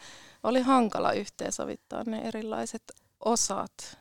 oli 0.43 0.61
hankala 0.61 1.11
yhteensovittaa 1.13 2.03
ne 2.03 2.21
erilaiset 2.21 2.83
osat. 3.25 3.99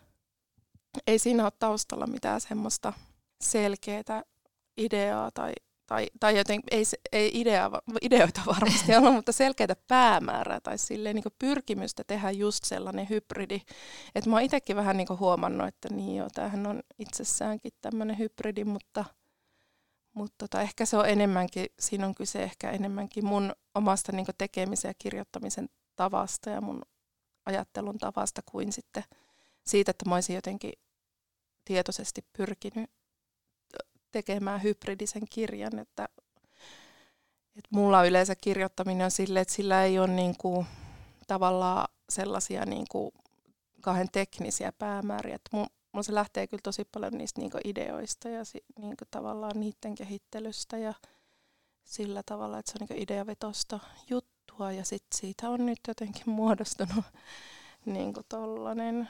Ei 1.06 1.18
siinä 1.18 1.42
ole 1.42 1.52
taustalla 1.58 2.06
mitään 2.06 2.40
semmoista 2.40 2.92
selkeää 3.40 4.22
ideaa 4.76 5.30
tai, 5.30 5.52
tai, 5.86 6.06
tai 6.20 6.38
joten, 6.38 6.60
ei, 6.70 6.84
ei 7.12 7.30
idea, 7.40 7.70
ideoita 8.02 8.40
varmasti 8.54 8.96
ole, 8.96 9.10
mutta 9.10 9.32
selkeää 9.32 9.76
päämäärää 9.88 10.60
tai 10.60 10.78
silleen, 10.78 11.16
niin 11.16 11.24
pyrkimystä 11.38 12.04
tehdä 12.06 12.30
just 12.30 12.64
sellainen 12.64 13.08
hybridi. 13.08 13.60
Että 14.14 14.30
mä 14.30 14.36
oon 14.36 14.42
itsekin 14.42 14.76
vähän 14.76 14.96
niin 14.96 15.18
huomannut, 15.20 15.68
että 15.68 15.88
niin 15.94 16.16
joo, 16.16 16.28
tämähän 16.34 16.66
on 16.66 16.82
itsessäänkin 16.98 17.72
tämmöinen 17.80 18.18
hybridi, 18.18 18.64
mutta– 18.64 19.04
mutta 20.14 20.34
tota, 20.38 20.62
ehkä 20.62 20.86
se 20.86 20.96
on 20.96 21.08
enemmänkin, 21.08 21.66
siinä 21.78 22.06
on 22.06 22.14
kyse 22.14 22.42
ehkä 22.42 22.70
enemmänkin 22.70 23.24
mun 23.26 23.54
omasta 23.74 24.12
niin 24.12 24.26
tekemisen 24.38 24.88
ja 24.88 24.94
kirjoittamisen 24.98 25.68
tavasta 25.96 26.50
ja 26.50 26.60
mun 26.60 26.82
ajattelun 27.46 27.98
tavasta 27.98 28.42
kuin 28.46 28.72
sitten 28.72 29.04
siitä, 29.66 29.90
että 29.90 30.08
mä 30.08 30.14
olisin 30.14 30.34
jotenkin 30.34 30.72
tietoisesti 31.64 32.24
pyrkinyt 32.36 32.90
tekemään 34.12 34.62
hybridisen 34.62 35.22
kirjan, 35.30 35.78
että, 35.78 36.08
että 37.56 37.68
mulla 37.70 38.04
yleensä 38.04 38.34
kirjoittaminen 38.34 39.04
on 39.04 39.10
sille, 39.10 39.40
että 39.40 39.54
sillä 39.54 39.84
ei 39.84 39.98
ole 39.98 40.06
niin 40.06 40.34
kuin, 40.38 40.66
tavallaan 41.26 41.88
sellaisia 42.08 42.64
niin 42.66 42.86
kuin 42.90 43.12
kahden 43.80 44.08
teknisiä 44.12 44.72
päämääriä. 44.72 45.34
Että 45.34 45.56
mun, 45.56 45.66
mulla 45.94 46.02
se 46.02 46.14
lähtee 46.14 46.46
kyllä 46.46 46.60
tosi 46.62 46.84
paljon 46.84 47.12
niistä 47.12 47.40
niinku 47.40 47.58
ideoista 47.64 48.28
ja 48.28 48.44
si, 48.44 48.64
niinku 48.78 49.04
tavallaan 49.10 49.60
niiden 49.60 49.94
kehittelystä 49.94 50.78
ja 50.78 50.94
sillä 51.84 52.22
tavalla, 52.26 52.58
että 52.58 52.72
se 52.72 52.78
on 52.80 52.86
niinku 52.88 53.02
ideavetosta 53.02 53.80
juttua 54.10 54.72
ja 54.72 54.84
sit 54.84 55.04
siitä 55.14 55.50
on 55.50 55.66
nyt 55.66 55.78
jotenkin 55.88 56.30
muodostunut 56.40 57.04
niinku 57.86 58.20
tollanen. 58.28 59.08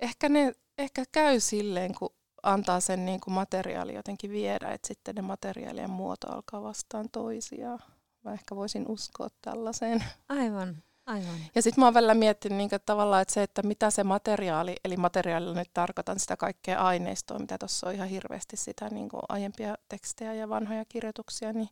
Ehkä, 0.00 0.28
ne, 0.28 0.52
ehkä 0.78 1.04
käy 1.12 1.40
silleen, 1.40 1.94
kun 1.94 2.10
antaa 2.42 2.80
sen 2.80 3.04
niinku 3.04 3.30
materiaali 3.30 3.94
jotenkin 3.94 4.30
viedä, 4.30 4.72
että 4.72 4.88
sitten 4.88 5.14
ne 5.14 5.22
materiaalien 5.22 5.90
muoto 5.90 6.32
alkaa 6.32 6.62
vastaan 6.62 7.08
toisiaan. 7.12 7.78
Mä 8.24 8.32
ehkä 8.32 8.56
voisin 8.56 8.88
uskoa 8.88 9.28
tällaiseen. 9.42 10.04
Aivan. 10.28 10.82
Aivan. 11.06 11.38
Ja 11.54 11.62
sitten 11.62 11.82
mä 11.82 11.86
oon 11.86 11.94
välillä 11.94 12.14
miettinyt 12.14 12.58
niin 12.58 12.70
tavallaan, 12.86 13.22
että 13.22 13.34
se, 13.34 13.42
että 13.42 13.62
mitä 13.62 13.90
se 13.90 14.04
materiaali, 14.04 14.76
eli 14.84 14.96
materiaalilla 14.96 15.54
nyt 15.54 15.70
tarkoitan 15.74 16.18
sitä 16.20 16.36
kaikkea 16.36 16.80
aineistoa, 16.80 17.38
mitä 17.38 17.58
tuossa 17.58 17.88
on 17.88 17.94
ihan 17.94 18.08
hirveästi 18.08 18.56
sitä 18.56 18.88
niin 18.88 19.08
kuin 19.08 19.22
aiempia 19.28 19.74
tekstejä 19.88 20.34
ja 20.34 20.48
vanhoja 20.48 20.84
kirjoituksia, 20.84 21.52
niin 21.52 21.68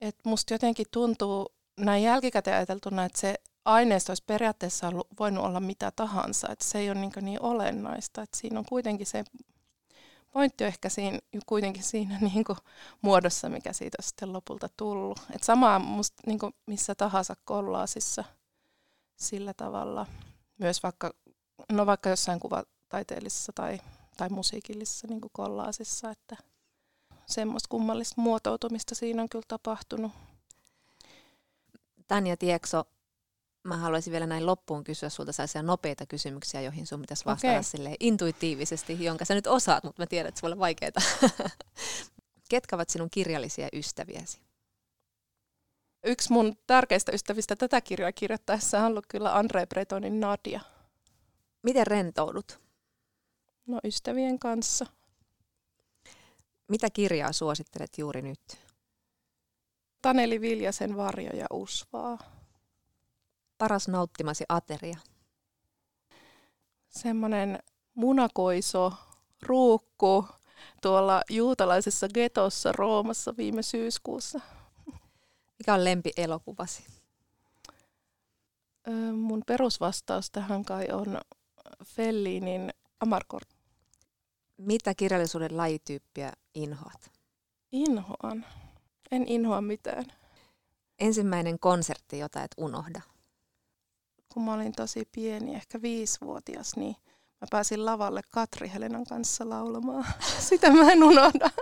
että 0.00 0.28
musta 0.28 0.54
jotenkin 0.54 0.86
tuntuu 0.90 1.52
näin 1.76 2.02
jälkikäteen 2.02 2.56
ajateltuna, 2.56 3.04
että 3.04 3.20
se 3.20 3.34
aineisto 3.64 4.10
olisi 4.10 4.24
periaatteessa 4.26 4.88
ollut, 4.88 5.06
voinut 5.18 5.44
olla 5.44 5.60
mitä 5.60 5.92
tahansa, 5.96 6.48
että 6.52 6.64
se 6.64 6.78
ei 6.78 6.90
ole 6.90 7.00
niin, 7.00 7.12
niin 7.20 7.42
olennaista, 7.42 8.22
että 8.22 8.38
siinä 8.38 8.58
on 8.58 8.64
kuitenkin 8.68 9.06
se 9.06 9.24
pointti 10.30 10.64
on 10.64 10.68
ehkä 10.68 10.88
siinä, 10.88 11.18
kuitenkin 11.46 11.82
siinä 11.82 12.18
niin 12.34 12.44
kuin 12.44 12.58
muodossa, 13.02 13.48
mikä 13.48 13.72
siitä 13.72 13.96
on 14.00 14.04
sitten 14.04 14.32
lopulta 14.32 14.68
tullut. 14.76 15.20
Et 15.34 15.42
samaa 15.42 15.78
musta 15.78 16.22
niin 16.26 16.38
kuin 16.38 16.54
missä 16.66 16.94
tahansa 16.94 17.36
kollaasissa 17.44 18.24
sillä 19.16 19.54
tavalla, 19.54 20.06
myös 20.58 20.82
vaikka, 20.82 21.10
no 21.72 21.86
vaikka 21.86 22.10
jossain 22.10 22.40
kuvataiteellisessa 22.40 23.52
tai, 23.54 23.80
tai 24.16 24.28
musiikillisessa 24.28 25.06
niin 25.06 25.20
kuin 25.20 25.30
kollaasissa, 25.34 26.10
että 26.10 26.36
semmoista 27.26 27.68
kummallista 27.68 28.20
muotoutumista 28.20 28.94
siinä 28.94 29.22
on 29.22 29.28
kyllä 29.28 29.44
tapahtunut. 29.48 30.12
Tanja 32.08 32.36
Tiekso, 32.36 32.84
mä 33.64 33.76
haluaisin 33.76 34.12
vielä 34.12 34.26
näin 34.26 34.46
loppuun 34.46 34.84
kysyä 34.84 35.08
sulta 35.08 35.32
sellaisia 35.32 35.62
nopeita 35.62 36.06
kysymyksiä, 36.06 36.60
joihin 36.60 36.86
sun 36.86 37.00
pitäisi 37.00 37.24
vastata 37.24 37.52
okay. 37.52 37.62
sille 37.62 37.96
intuitiivisesti, 38.00 39.04
jonka 39.04 39.24
sä 39.24 39.34
nyt 39.34 39.46
osaat, 39.46 39.84
mutta 39.84 40.02
mä 40.02 40.06
tiedän, 40.06 40.28
että 40.28 40.38
se 40.38 40.42
voi 40.42 40.48
olla 40.48 40.60
vaikeaa. 40.60 40.92
Ketkä 42.50 42.76
ovat 42.76 42.90
sinun 42.90 43.10
kirjallisia 43.10 43.68
ystäviäsi? 43.72 44.40
Yksi 46.04 46.32
mun 46.32 46.56
tärkeistä 46.66 47.12
ystävistä 47.12 47.56
tätä 47.56 47.80
kirjaa 47.80 48.12
kirjoittaessa 48.12 48.78
on 48.78 48.84
ollut 48.84 49.06
kyllä 49.08 49.34
Andre 49.34 49.66
Bretonin 49.66 50.20
Nadia. 50.20 50.60
Miten 51.62 51.86
rentoudut? 51.86 52.60
No 53.66 53.80
ystävien 53.84 54.38
kanssa. 54.38 54.86
Mitä 56.68 56.90
kirjaa 56.90 57.32
suosittelet 57.32 57.98
juuri 57.98 58.22
nyt? 58.22 58.40
Taneli 60.02 60.40
Viljasen 60.40 60.96
Varjo 60.96 61.30
ja 61.36 61.46
Usvaa 61.50 62.39
paras 63.60 63.88
nauttimasi 63.88 64.44
ateria? 64.48 64.98
Semmoinen 66.88 67.58
munakoiso 67.94 68.92
ruukku 69.42 70.28
tuolla 70.82 71.22
juutalaisessa 71.30 72.08
getossa 72.14 72.72
Roomassa 72.72 73.34
viime 73.36 73.62
syyskuussa. 73.62 74.40
Mikä 75.58 75.74
on 75.74 75.84
lempi 75.84 76.10
elokuvasi? 76.16 76.84
mun 79.12 79.42
perusvastaus 79.46 80.30
tähän 80.30 80.64
kai 80.64 80.86
on 80.92 81.20
Fellinin 81.84 82.70
Amarcord. 83.00 83.46
Mitä 84.56 84.94
kirjallisuuden 84.94 85.56
lajityyppiä 85.56 86.32
inhoat? 86.54 87.10
Inhoan. 87.72 88.46
En 89.10 89.28
inhoa 89.28 89.60
mitään. 89.60 90.04
Ensimmäinen 90.98 91.58
konsertti, 91.58 92.18
jota 92.18 92.42
et 92.42 92.54
unohda? 92.56 93.00
Kun 94.32 94.44
mä 94.44 94.54
olin 94.54 94.72
tosi 94.72 95.08
pieni, 95.12 95.54
ehkä 95.54 95.82
viisivuotias, 95.82 96.76
niin 96.76 96.96
mä 97.40 97.46
pääsin 97.50 97.86
lavalle 97.86 98.20
Katri 98.30 98.70
Helenan 98.74 99.04
kanssa 99.04 99.48
laulamaan. 99.48 100.04
Sitä 100.48 100.70
mä 100.70 100.92
en 100.92 101.04
unohda. 101.04 101.50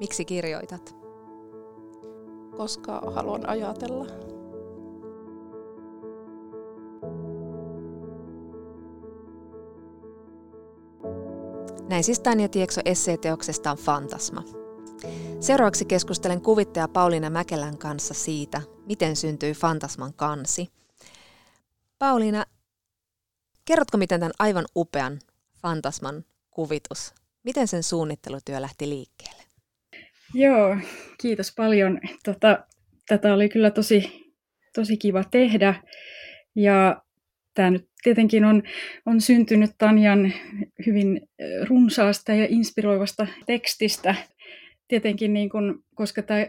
Miksi 0.00 0.24
kirjoitat? 0.24 0.96
Koska 2.56 3.02
haluan 3.14 3.48
ajatella. 3.48 4.06
Näin 11.88 12.04
siis 12.04 12.20
Tanja 12.20 12.48
Tiekso 12.48 12.80
esseeteoksestaan 12.84 13.76
Fantasma. 13.76 14.65
Seuraavaksi 15.40 15.84
keskustelen 15.84 16.40
kuvittaja 16.40 16.88
Pauliina 16.88 17.30
Mäkelän 17.30 17.78
kanssa 17.78 18.14
siitä, 18.14 18.62
miten 18.86 19.16
syntyi 19.16 19.52
Fantasman 19.52 20.14
kansi. 20.14 20.68
Pauliina, 21.98 22.44
kerrotko 23.64 23.98
miten 23.98 24.20
tämän 24.20 24.32
aivan 24.38 24.64
upean 24.76 25.18
Fantasman 25.62 26.24
kuvitus, 26.50 27.14
miten 27.42 27.68
sen 27.68 27.82
suunnittelutyö 27.82 28.60
lähti 28.60 28.88
liikkeelle? 28.88 29.42
Joo, 30.34 30.76
kiitos 31.20 31.52
paljon. 31.56 32.00
Tota, 32.24 32.66
tätä 33.08 33.34
oli 33.34 33.48
kyllä 33.48 33.70
tosi, 33.70 34.32
tosi 34.74 34.96
kiva 34.96 35.24
tehdä. 35.24 35.74
Ja 36.54 37.02
tämä 37.54 37.70
nyt 37.70 37.88
tietenkin 38.02 38.44
on, 38.44 38.62
on 39.06 39.20
syntynyt 39.20 39.70
Tanjan 39.78 40.32
hyvin 40.86 41.20
runsaasta 41.68 42.32
ja 42.32 42.46
inspiroivasta 42.50 43.26
tekstistä. 43.46 44.14
Tietenkin, 44.88 45.32
niin 45.32 45.50
kun, 45.50 45.84
koska 45.94 46.22
tämä 46.22 46.46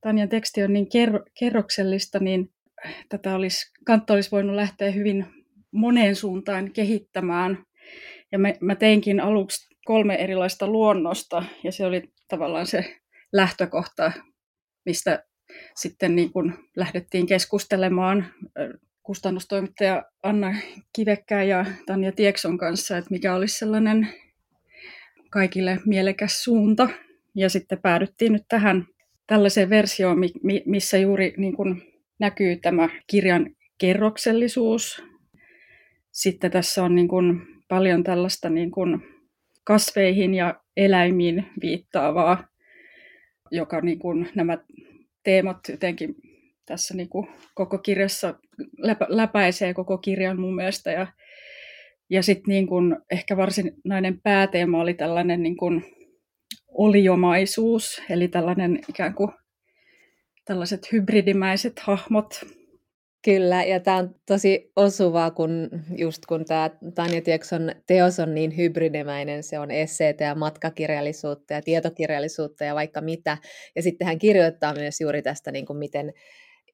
Tanjan 0.00 0.28
teksti 0.28 0.62
on 0.62 0.72
niin 0.72 0.88
kerro, 0.88 1.20
kerroksellista, 1.38 2.18
niin 2.18 2.52
tätä 3.08 3.34
olisi, 3.34 3.72
kantta 3.84 4.14
olisi 4.14 4.30
voinut 4.30 4.56
lähteä 4.56 4.90
hyvin 4.90 5.26
moneen 5.70 6.16
suuntaan 6.16 6.72
kehittämään. 6.72 7.64
Ja 8.32 8.38
mä, 8.38 8.52
mä 8.60 8.74
teinkin 8.74 9.20
aluksi 9.20 9.74
kolme 9.84 10.14
erilaista 10.14 10.66
luonnosta, 10.66 11.42
ja 11.64 11.72
se 11.72 11.86
oli 11.86 12.02
tavallaan 12.28 12.66
se 12.66 12.96
lähtökohta, 13.32 14.12
mistä 14.84 15.24
sitten 15.76 16.16
niin 16.16 16.32
kun 16.32 16.52
lähdettiin 16.76 17.26
keskustelemaan 17.26 18.26
kustannustoimittaja 19.02 20.02
Anna 20.22 20.54
Kivekkää 20.92 21.42
ja 21.42 21.64
Tanja 21.86 22.12
Tiekson 22.12 22.58
kanssa, 22.58 22.98
että 22.98 23.10
mikä 23.10 23.34
olisi 23.34 23.58
sellainen 23.58 24.08
kaikille 25.30 25.78
mielekäs 25.86 26.44
suunta. 26.44 26.88
Ja 27.36 27.48
sitten 27.50 27.78
päädyttiin 27.82 28.32
nyt 28.32 28.42
tähän 28.48 28.86
tällaiseen 29.26 29.70
versioon, 29.70 30.18
missä 30.64 30.98
juuri 30.98 31.34
niin 31.36 31.56
kuin 31.56 31.82
näkyy 32.18 32.56
tämä 32.56 32.88
kirjan 33.06 33.50
kerroksellisuus. 33.78 35.02
Sitten 36.12 36.50
tässä 36.50 36.84
on 36.84 36.94
niin 36.94 37.08
kuin 37.08 37.46
paljon 37.68 38.04
tällaista 38.04 38.50
niin 38.50 38.70
kuin 38.70 39.02
kasveihin 39.64 40.34
ja 40.34 40.60
eläimiin 40.76 41.46
viittaavaa, 41.62 42.48
joka 43.50 43.80
niin 43.80 43.98
kuin 43.98 44.28
nämä 44.34 44.58
teemat 45.22 45.58
jotenkin 45.68 46.14
tässä 46.66 46.94
niin 46.94 47.08
kuin 47.08 47.28
koko 47.54 47.78
kirjassa 47.78 48.34
läpä, 48.78 49.06
läpäisee 49.08 49.74
koko 49.74 49.98
kirjan 49.98 50.40
mun 50.40 50.54
mielestä. 50.54 50.92
Ja, 50.92 51.06
ja 52.10 52.22
sitten 52.22 52.52
niin 52.52 52.96
ehkä 53.10 53.36
varsinainen 53.36 54.20
pääteema 54.20 54.80
oli 54.80 54.94
tällainen 54.94 55.42
niin 55.42 55.56
kuin 55.56 55.84
oliomaisuus, 56.76 58.02
eli 58.10 58.28
tällainen 58.28 58.78
ikään 58.88 59.14
kuin 59.14 59.30
tällaiset 60.44 60.92
hybridimäiset 60.92 61.78
hahmot. 61.78 62.40
Kyllä, 63.24 63.64
ja 63.64 63.80
tämä 63.80 63.96
on 63.96 64.14
tosi 64.26 64.72
osuvaa, 64.76 65.30
kun 65.30 65.68
just 65.96 66.26
kun 66.26 66.44
tämä 66.44 66.70
Tanja 66.94 67.22
Tiekson 67.22 67.72
teos 67.86 68.20
on 68.20 68.34
niin 68.34 68.56
hybridimäinen, 68.56 69.42
se 69.42 69.58
on 69.58 69.70
esseitä 69.70 70.24
ja 70.24 70.34
matkakirjallisuutta 70.34 71.54
ja 71.54 71.62
tietokirjallisuutta 71.62 72.64
ja 72.64 72.74
vaikka 72.74 73.00
mitä. 73.00 73.38
Ja 73.76 73.82
sitten 73.82 74.06
hän 74.06 74.18
kirjoittaa 74.18 74.74
myös 74.74 75.00
juuri 75.00 75.22
tästä, 75.22 75.52
niin 75.52 75.66
kuin 75.66 75.78
miten 75.78 76.12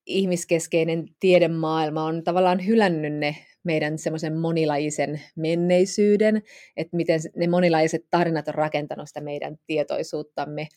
ihmiskeskeinen 0.07 1.05
tiedemaailma 1.21 2.05
on 2.05 2.25
tavallaan 2.25 2.67
hylännyt 2.67 3.15
ne 3.15 3.37
meidän 3.65 3.99
semmoisen 3.99 4.39
monilajisen 4.39 5.21
menneisyyden, 5.37 6.43
että 6.77 6.97
miten 6.97 7.21
ne 7.37 7.47
monilaiset 7.47 8.03
tarinat 8.11 8.49
on 8.49 8.55
rakentanut 8.55 9.09
sitä 9.09 9.21
meidän 9.21 9.57
tietoisuuttamme. 9.67 10.69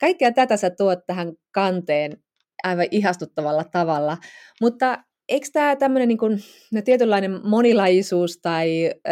Kaikkea 0.00 0.32
tätä 0.32 0.56
sä 0.56 0.70
tuot 0.70 0.98
tähän 1.06 1.32
kanteen 1.50 2.16
aivan 2.64 2.86
ihastuttavalla 2.90 3.64
tavalla, 3.64 4.18
mutta 4.60 5.04
eikö 5.28 5.46
tämä 5.52 5.76
tämmöinen 5.76 6.08
niin 6.08 6.18
kuin, 6.18 6.38
no 6.72 6.82
tietynlainen 6.82 7.40
monilajisuus 7.48 8.38
tai 8.42 8.86
ö, 8.86 9.10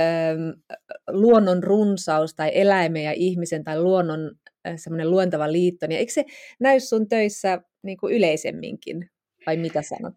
luonnon 1.10 1.62
runsaus 1.62 2.34
tai 2.34 2.50
eläimen 2.54 3.02
ja 3.02 3.12
ihmisen 3.12 3.64
tai 3.64 3.80
luonnon 3.82 4.30
semmoinen 4.76 5.10
luontava 5.10 5.52
liitto, 5.52 5.86
niin 5.86 5.98
eikö 5.98 6.12
se 6.12 6.24
näy 6.60 6.80
sun 6.80 7.08
töissä 7.08 7.60
niin 7.82 7.98
kuin 7.98 8.14
yleisemminkin? 8.14 9.10
vai 9.48 9.56
mitä 9.56 9.82
sanot? 9.82 10.14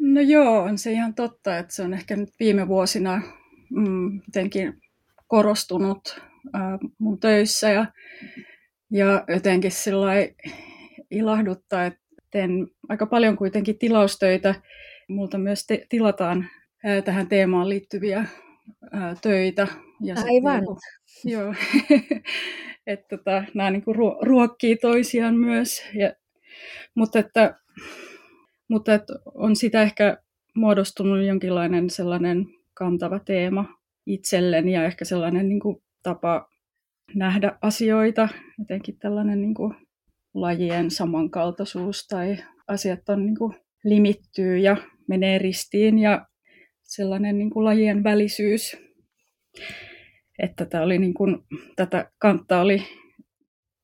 No 0.00 0.20
joo, 0.20 0.62
on 0.62 0.78
se 0.78 0.92
ihan 0.92 1.14
totta, 1.14 1.58
että 1.58 1.74
se 1.74 1.82
on 1.82 1.94
ehkä 1.94 2.16
nyt 2.16 2.28
viime 2.40 2.68
vuosina 2.68 3.22
mm, 3.70 4.20
jotenkin 4.26 4.80
korostunut 5.26 6.20
äh, 6.54 6.78
mun 6.98 7.20
töissä 7.20 7.70
ja, 7.70 7.86
ja 8.90 9.24
jotenkin 9.28 9.70
ilahduttaa, 11.10 11.86
että 11.86 12.00
teen 12.30 12.68
aika 12.88 13.06
paljon 13.06 13.36
kuitenkin 13.36 13.78
tilaustöitä. 13.78 14.54
Multa 15.08 15.38
myös 15.38 15.66
te- 15.66 15.86
tilataan 15.88 16.48
äh, 16.86 17.04
tähän 17.04 17.26
teemaan 17.26 17.68
liittyviä 17.68 18.18
äh, 18.18 19.20
töitä. 19.22 19.68
Ja 20.02 20.14
Aivan. 20.24 20.60
Niinku, 20.60 20.78
joo, 21.24 21.54
että 22.86 23.16
tota, 23.16 23.44
nämä 23.54 23.70
niinku 23.70 23.92
ruokkii 24.22 24.76
toisiaan 24.76 25.36
myös. 25.36 25.82
Ja, 25.94 26.12
mutta 26.94 27.18
että 27.18 27.54
mutta 28.70 28.94
et 28.94 29.04
on 29.34 29.56
sitä 29.56 29.82
ehkä 29.82 30.18
muodostunut 30.54 31.26
jonkinlainen 31.26 31.90
sellainen 31.90 32.46
kantava 32.74 33.18
teema 33.18 33.64
itselleni 34.06 34.72
ja 34.72 34.84
ehkä 34.84 35.04
sellainen 35.04 35.48
niin 35.48 35.60
kuin, 35.60 35.82
tapa 36.02 36.48
nähdä 37.14 37.58
asioita, 37.62 38.28
jotenkin 38.58 38.98
tällainen 38.98 39.40
niin 39.40 39.54
kuin, 39.54 39.74
lajien 40.34 40.90
samankaltaisuus 40.90 42.06
tai 42.06 42.36
asiat 42.68 43.08
on 43.08 43.26
niin 43.26 43.38
kuin, 43.38 43.54
limittyy 43.84 44.58
ja 44.58 44.76
menee 45.08 45.38
ristiin 45.38 45.98
ja 45.98 46.26
sellainen 46.82 47.38
niin 47.38 47.50
kuin, 47.50 47.64
lajien 47.64 48.04
välisyys. 48.04 48.76
Että 50.38 50.66
tämä 50.66 50.84
oli, 50.84 50.98
niin 50.98 51.14
kuin, 51.14 51.38
tätä 51.76 52.10
kantta 52.18 52.60
oli 52.60 52.82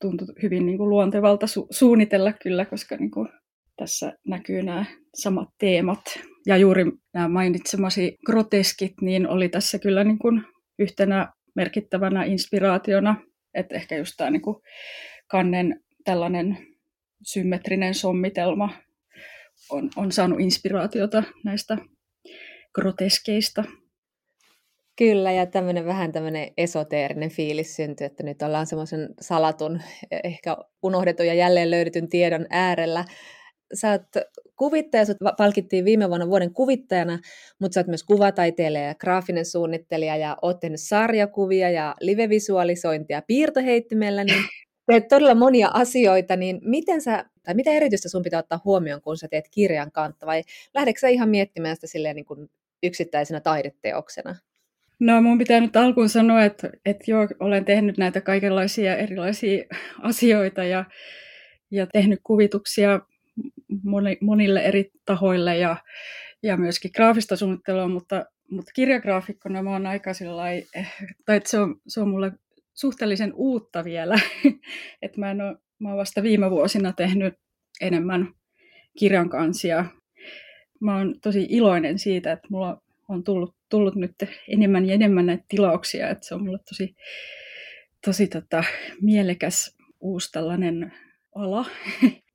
tuntui 0.01 0.27
hyvin 0.43 0.65
niin 0.65 0.77
kuin, 0.77 0.89
luontevalta 0.89 1.45
su- 1.45 1.67
suunnitella 1.71 2.33
kyllä, 2.33 2.65
koska 2.65 2.95
niin 2.95 3.11
kuin, 3.11 3.29
tässä 3.77 4.13
näkyy 4.27 4.63
nämä 4.63 4.85
samat 5.15 5.49
teemat. 5.57 6.19
Ja 6.45 6.57
juuri 6.57 6.83
nämä 7.13 7.27
mainitsemasi 7.27 8.17
groteskit, 8.25 8.93
niin 9.01 9.27
oli 9.27 9.49
tässä 9.49 9.79
kyllä 9.79 10.03
niin 10.03 10.19
kuin 10.19 10.43
yhtenä 10.79 11.33
merkittävänä 11.55 12.23
inspiraationa, 12.23 13.15
että 13.53 13.75
ehkä 13.75 13.97
just 13.97 14.13
tämä 14.17 14.29
niin 14.29 14.41
kuin 14.41 14.57
kannen 15.27 15.79
tällainen 16.03 16.57
symmetrinen 17.23 17.93
sommitelma 17.93 18.69
on, 19.69 19.89
on 19.95 20.11
saanut 20.11 20.39
inspiraatiota 20.39 21.23
näistä 21.45 21.77
groteskeista. 22.75 23.63
Kyllä, 24.97 25.31
ja 25.31 25.45
tämmöinen 25.45 25.85
vähän 25.85 26.11
tämmöinen 26.11 26.51
esoteerinen 26.57 27.29
fiilis 27.29 27.75
syntyy, 27.75 28.05
että 28.05 28.23
nyt 28.23 28.41
ollaan 28.41 28.65
semmoisen 28.65 29.09
salatun, 29.21 29.81
ehkä 30.23 30.57
unohdetun 30.83 31.27
ja 31.27 31.33
jälleen 31.33 31.71
löydetyn 31.71 32.09
tiedon 32.09 32.45
äärellä 32.49 33.05
sä 33.73 33.91
oot 33.91 34.01
kuvittaja, 34.55 35.05
sut 35.05 35.17
palkittiin 35.37 35.85
viime 35.85 36.09
vuonna 36.09 36.29
vuoden 36.29 36.53
kuvittajana, 36.53 37.19
mutta 37.59 37.73
sä 37.73 37.79
oot 37.79 37.87
myös 37.87 38.03
kuvataiteilija 38.03 38.83
ja 38.83 38.95
graafinen 38.95 39.45
suunnittelija 39.45 40.17
ja 40.17 40.37
oot 40.41 40.59
tehnyt 40.59 40.81
sarjakuvia 40.81 41.69
ja 41.69 41.95
livevisualisointia 42.01 43.21
piirtoheittimellä, 43.27 44.23
niin 44.23 44.43
teet 44.91 45.07
todella 45.07 45.35
monia 45.35 45.69
asioita, 45.73 46.35
niin 46.35 46.59
miten 46.63 47.01
sä, 47.01 47.25
tai 47.43 47.55
mitä 47.55 47.71
erityistä 47.71 48.09
sun 48.09 48.23
pitää 48.23 48.39
ottaa 48.39 48.61
huomioon, 48.65 49.01
kun 49.01 49.17
sä 49.17 49.27
teet 49.27 49.45
kirjan 49.51 49.91
kantta, 49.91 50.25
vai 50.25 50.43
lähdetkö 50.73 50.99
sä 50.99 51.07
ihan 51.07 51.29
miettimään 51.29 51.75
sitä 51.75 51.87
silleen 51.87 52.15
niin 52.15 52.25
kuin 52.25 52.49
yksittäisenä 52.83 53.39
taideteoksena? 53.39 54.35
No 54.99 55.21
mun 55.21 55.37
pitää 55.37 55.59
nyt 55.59 55.75
alkuun 55.75 56.09
sanoa, 56.09 56.45
että, 56.45 56.69
että 56.85 57.03
joo, 57.07 57.27
olen 57.39 57.65
tehnyt 57.65 57.97
näitä 57.97 58.21
kaikenlaisia 58.21 58.97
erilaisia 58.97 59.63
asioita 60.01 60.63
ja, 60.63 60.85
ja 61.71 61.87
tehnyt 61.87 62.19
kuvituksia 62.23 62.99
monille 64.21 64.61
eri 64.61 64.91
tahoille 65.05 65.57
ja, 65.57 65.77
ja 66.43 66.57
myöskin 66.57 66.91
graafista 66.95 67.35
suunnittelua, 67.35 67.87
mutta, 67.87 68.25
mutta 68.51 68.71
kirjagraafikkona 68.75 69.63
mä 69.63 69.71
oon 69.71 69.87
aika 69.87 70.13
sillai, 70.13 70.63
eh, 70.75 70.93
tai 71.25 71.41
se 71.45 71.59
on, 71.59 71.75
se 71.87 72.01
on 72.01 72.09
mulle 72.09 72.31
suhteellisen 72.73 73.33
uutta 73.35 73.83
vielä, 73.83 74.19
että 75.01 75.19
mä, 75.19 75.31
en 75.31 75.41
ole, 75.41 75.57
mä 75.79 75.89
oon 75.89 75.97
vasta 75.97 76.23
viime 76.23 76.51
vuosina 76.51 76.93
tehnyt 76.93 77.33
enemmän 77.81 78.33
kirjan 78.99 79.29
kansia. 79.29 79.85
Mä 80.81 80.97
oon 80.97 81.15
tosi 81.21 81.47
iloinen 81.49 81.99
siitä, 81.99 82.31
että 82.31 82.47
mulla 82.51 82.81
on 83.07 83.23
tullut, 83.23 83.55
tullut 83.69 83.95
nyt 83.95 84.15
enemmän 84.47 84.85
ja 84.85 84.93
enemmän 84.93 85.25
näitä 85.25 85.45
tilauksia, 85.47 86.09
että 86.09 86.27
se 86.27 86.35
on 86.35 86.43
mulle 86.43 86.59
tosi, 86.69 86.95
tosi 88.05 88.27
tota, 88.27 88.63
mielekäs 89.01 89.77
uusi 89.99 90.31
tällainen 90.31 90.93
ala. 91.35 91.65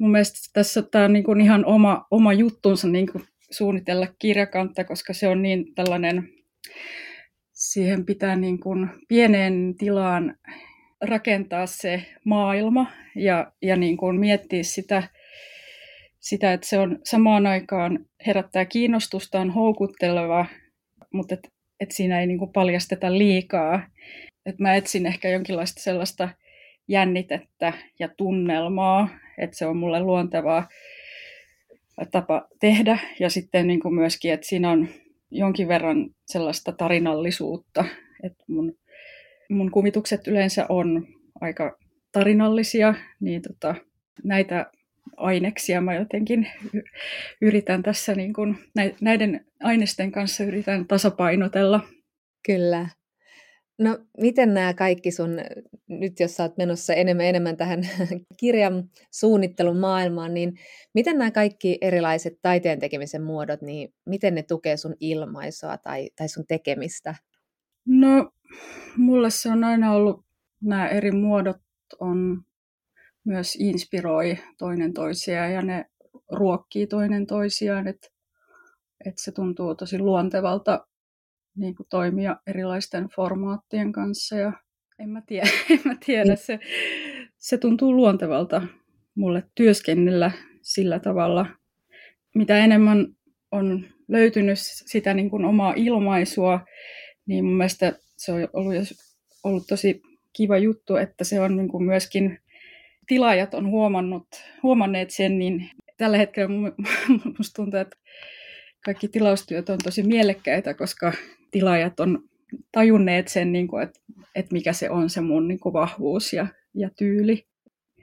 Mun 0.00 0.10
mielestä 0.10 0.38
tässä 0.52 0.82
tämä 0.82 1.04
on 1.04 1.12
niin 1.12 1.24
kuin 1.24 1.40
ihan 1.40 1.64
oma, 1.64 2.06
oma 2.10 2.32
juttunsa 2.32 2.88
niin 2.88 3.12
kuin 3.12 3.24
suunnitella 3.50 4.06
kirjakantta, 4.18 4.84
koska 4.84 5.12
se 5.12 5.28
on 5.28 5.42
niin 5.42 5.74
tällainen, 5.74 6.28
siihen 7.52 8.06
pitää 8.06 8.36
niin 8.36 8.60
kuin 8.60 8.90
pieneen 9.08 9.74
tilaan 9.78 10.36
rakentaa 11.00 11.66
se 11.66 12.02
maailma 12.24 12.92
ja, 13.16 13.52
ja 13.62 13.76
niin 13.76 13.96
kuin 13.96 14.20
miettiä 14.20 14.62
sitä, 14.62 15.02
sitä, 16.20 16.52
että 16.52 16.66
se 16.66 16.78
on 16.78 16.98
samaan 17.04 17.46
aikaan 17.46 18.06
herättää 18.26 18.64
kiinnostusta, 18.64 19.40
on 19.40 19.50
houkutteleva, 19.50 20.46
mutta 21.12 21.34
et, 21.34 21.48
et 21.80 21.90
siinä 21.90 22.20
ei 22.20 22.26
niin 22.26 22.38
kuin 22.38 22.52
paljasteta 22.52 23.18
liikaa. 23.18 23.82
Et 24.46 24.58
mä 24.58 24.74
etsin 24.74 25.06
ehkä 25.06 25.28
jonkinlaista 25.28 25.82
sellaista 25.82 26.28
jännitettä 26.88 27.72
ja 27.98 28.08
tunnelmaa, 28.16 29.08
että 29.38 29.56
se 29.56 29.66
on 29.66 29.76
mulle 29.76 30.00
luontevaa 30.00 30.68
tapa 32.10 32.48
tehdä. 32.60 32.98
Ja 33.20 33.30
sitten 33.30 33.66
niin 33.66 33.80
kuin 33.80 33.94
myöskin, 33.94 34.32
että 34.32 34.46
siinä 34.46 34.70
on 34.70 34.88
jonkin 35.30 35.68
verran 35.68 36.10
sellaista 36.26 36.72
tarinallisuutta, 36.72 37.84
että 38.22 38.44
mun, 38.48 38.76
mun 39.50 39.70
kuvitukset 39.70 40.26
yleensä 40.26 40.66
on 40.68 41.06
aika 41.40 41.78
tarinallisia, 42.12 42.94
niin 43.20 43.42
tota, 43.42 43.74
näitä 44.24 44.70
aineksia 45.16 45.80
mä 45.80 45.94
jotenkin 45.94 46.48
yritän 47.40 47.82
tässä 47.82 48.14
niin 48.14 48.32
kuin, 48.32 48.58
näiden 49.00 49.46
aineisten 49.62 50.12
kanssa 50.12 50.44
yritän 50.44 50.86
tasapainotella. 50.86 51.80
Kyllä. 52.46 52.88
No 53.78 53.98
miten 54.20 54.54
nämä 54.54 54.74
kaikki 54.74 55.10
sun, 55.10 55.30
nyt 55.88 56.20
jos 56.20 56.36
sä 56.36 56.42
oot 56.42 56.56
menossa 56.56 56.94
enemmän 56.94 57.26
enemmän 57.26 57.56
tähän 57.56 57.80
kirjan 58.40 58.90
suunnittelun 59.10 59.76
maailmaan, 59.76 60.34
niin 60.34 60.58
miten 60.94 61.18
nämä 61.18 61.30
kaikki 61.30 61.78
erilaiset 61.80 62.38
taiteen 62.42 62.78
tekemisen 62.78 63.22
muodot, 63.22 63.62
niin 63.62 63.94
miten 64.06 64.34
ne 64.34 64.42
tukee 64.42 64.76
sun 64.76 64.94
ilmaisua 65.00 65.78
tai, 65.78 66.10
tai 66.16 66.28
sun 66.28 66.46
tekemistä? 66.48 67.14
No 67.86 68.30
mulle 68.96 69.30
se 69.30 69.50
on 69.50 69.64
aina 69.64 69.92
ollut, 69.92 70.24
nämä 70.62 70.88
eri 70.88 71.10
muodot 71.10 71.56
on 72.00 72.42
myös 73.24 73.56
inspiroi 73.56 74.38
toinen 74.58 74.92
toisiaan 74.92 75.52
ja 75.52 75.62
ne 75.62 75.84
ruokkii 76.32 76.86
toinen 76.86 77.26
toisiaan, 77.26 77.88
että 77.88 78.08
et 79.06 79.14
se 79.18 79.32
tuntuu 79.32 79.74
tosi 79.74 79.98
luontevalta 79.98 80.86
niin 81.56 81.74
kuin 81.74 81.86
toimia 81.90 82.36
erilaisten 82.46 83.08
formaattien 83.08 83.92
kanssa 83.92 84.36
ja 84.36 84.52
en 84.98 85.10
mä 85.10 85.22
tiedä, 85.26 85.48
en 85.70 85.80
mä 85.84 85.96
tiedä. 86.06 86.36
Se, 86.36 86.58
se 87.36 87.58
tuntuu 87.58 87.96
luontevalta 87.96 88.62
mulle 89.14 89.42
työskennellä 89.54 90.30
sillä 90.62 90.98
tavalla. 90.98 91.46
Mitä 92.34 92.58
enemmän 92.58 93.06
on 93.50 93.86
löytynyt 94.08 94.58
sitä 94.60 95.14
niin 95.14 95.30
kuin 95.30 95.44
omaa 95.44 95.72
ilmaisua, 95.76 96.60
niin 97.26 97.44
mun 97.44 97.56
mielestä 97.56 97.92
se 98.16 98.32
on 98.32 98.48
ollut, 98.52 98.74
ollut 99.44 99.66
tosi 99.68 100.02
kiva 100.32 100.58
juttu, 100.58 100.96
että 100.96 101.24
se 101.24 101.40
on 101.40 101.56
niin 101.56 101.68
kuin 101.68 101.84
myöskin 101.84 102.38
tilaajat 103.06 103.54
on 103.54 103.70
huomannut, 103.70 104.26
huomanneet 104.62 105.10
sen, 105.10 105.38
niin 105.38 105.70
tällä 105.96 106.18
hetkellä 106.18 106.48
musta 107.38 107.56
tuntuu, 107.56 107.80
että 107.80 107.96
kaikki 108.84 109.08
tilaustyöt 109.08 109.68
on 109.68 109.78
tosi 109.84 110.02
mielekkäitä, 110.02 110.74
koska 110.74 111.12
tilaajat 111.54 112.00
on 112.00 112.18
tajunneet 112.72 113.28
sen, 113.28 113.52
niin 113.52 113.68
kuin, 113.68 113.82
että, 113.82 114.00
että 114.34 114.52
mikä 114.52 114.72
se 114.72 114.90
on 114.90 115.10
se 115.10 115.20
mun 115.20 115.48
niin 115.48 115.60
kuin 115.60 115.72
vahvuus 115.72 116.32
ja, 116.32 116.46
ja 116.74 116.90
tyyli. 116.98 117.46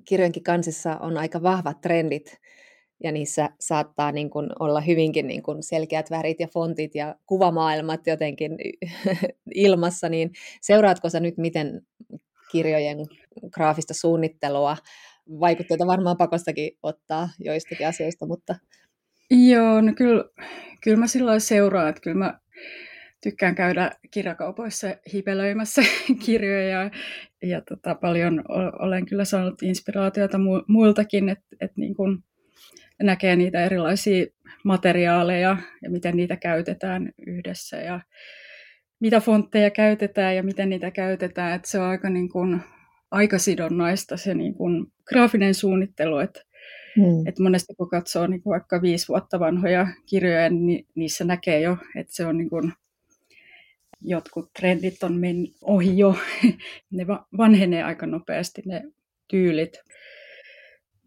Kirjojenkin 0.06 0.44
kansissa 0.44 0.98
on 0.98 1.18
aika 1.18 1.44
vahvat 1.44 1.82
trendit 1.82 2.38
ja 3.04 3.12
niissä 3.12 3.50
saattaa 3.60 4.12
niin 4.12 4.30
kuin 4.30 4.50
olla 4.60 4.82
hyvinkin 4.82 5.28
niin 5.28 5.44
kuin 5.44 5.64
selkeät 5.64 6.12
värit 6.12 6.40
ja 6.40 6.48
fontit 6.48 6.96
ja 6.96 7.16
kuvamaailmat 7.26 8.08
jotenkin 8.08 8.52
ilmassa, 9.56 10.10
niin 10.10 10.32
seuraatko 10.62 11.10
sä 11.10 11.20
nyt, 11.20 11.38
miten 11.38 11.82
kirjojen 12.52 12.98
graafista 13.54 13.94
suunnittelua, 13.94 14.78
vaikutteita 15.40 15.88
varmaan 15.88 16.18
pakostakin 16.18 16.72
ottaa 16.84 17.30
joistakin 17.40 17.88
asioista, 17.88 18.26
mutta... 18.26 18.56
Joo, 19.32 19.82
no 19.82 19.94
kyllä, 19.98 20.24
kyllä 20.84 20.98
mä 20.98 21.08
silloin 21.08 21.42
seuraan, 21.42 21.90
että 21.90 22.02
kyllä 22.02 22.18
mä 22.18 22.40
tykkään 23.24 23.56
käydä 23.56 23.92
kirjakaupoissa 24.12 24.88
hipelöimässä 25.14 25.82
kirjoja 26.26 26.70
ja, 26.70 26.92
ja 27.44 27.62
tota, 27.62 27.96
paljon 27.96 28.44
olen 28.80 29.06
kyllä 29.06 29.26
saanut 29.26 29.64
inspiraatiota 29.64 30.38
mu- 30.38 30.66
muiltakin, 30.68 31.30
että 31.30 31.46
et 31.62 31.72
niin 31.76 31.96
kun 31.96 32.24
näkee 33.04 33.36
niitä 33.36 33.66
erilaisia 33.66 34.26
materiaaleja 34.64 35.58
ja 35.82 35.90
miten 35.90 36.18
niitä 36.18 36.36
käytetään 36.36 37.12
yhdessä 37.28 37.78
ja 37.78 38.00
mitä 39.00 39.20
fontteja 39.20 39.70
käytetään 39.70 40.36
ja 40.36 40.44
miten 40.44 40.70
niitä 40.70 40.92
käytetään. 40.92 41.54
että 41.54 41.70
se 41.70 41.80
on 41.80 41.86
aika, 41.86 42.10
niin 42.10 42.30
kun, 42.30 42.62
aika 43.12 43.38
sidonnaista 43.38 44.18
se 44.18 44.34
niin 44.34 44.54
kun, 44.54 44.92
graafinen 45.10 45.54
suunnittelu, 45.54 46.20
että 46.20 46.42
Hmm. 46.96 47.28
Et 47.28 47.40
monesti 47.40 47.76
kun 47.76 47.90
katsoo 47.90 48.28
niin 48.28 48.42
vaikka 48.46 48.82
viisi 48.82 49.08
vuotta 49.08 49.40
vanhoja 49.40 49.88
kirjoja, 50.06 50.50
niin 50.50 50.88
niissä 50.96 51.26
näkee 51.26 51.62
jo, 51.62 51.78
että 51.96 52.16
se 52.16 52.26
on 52.26 52.38
niin 52.38 52.50
kun, 52.50 52.74
jotkut 54.02 54.54
trendit 54.60 55.04
on 55.04 55.14
mennyt 55.14 55.52
ohi 55.62 55.98
jo. 55.98 56.16
ne 56.92 57.08
vanhenee 57.38 57.84
aika 57.84 58.06
nopeasti 58.06 58.62
ne 58.66 58.84
tyylit. 59.28 59.80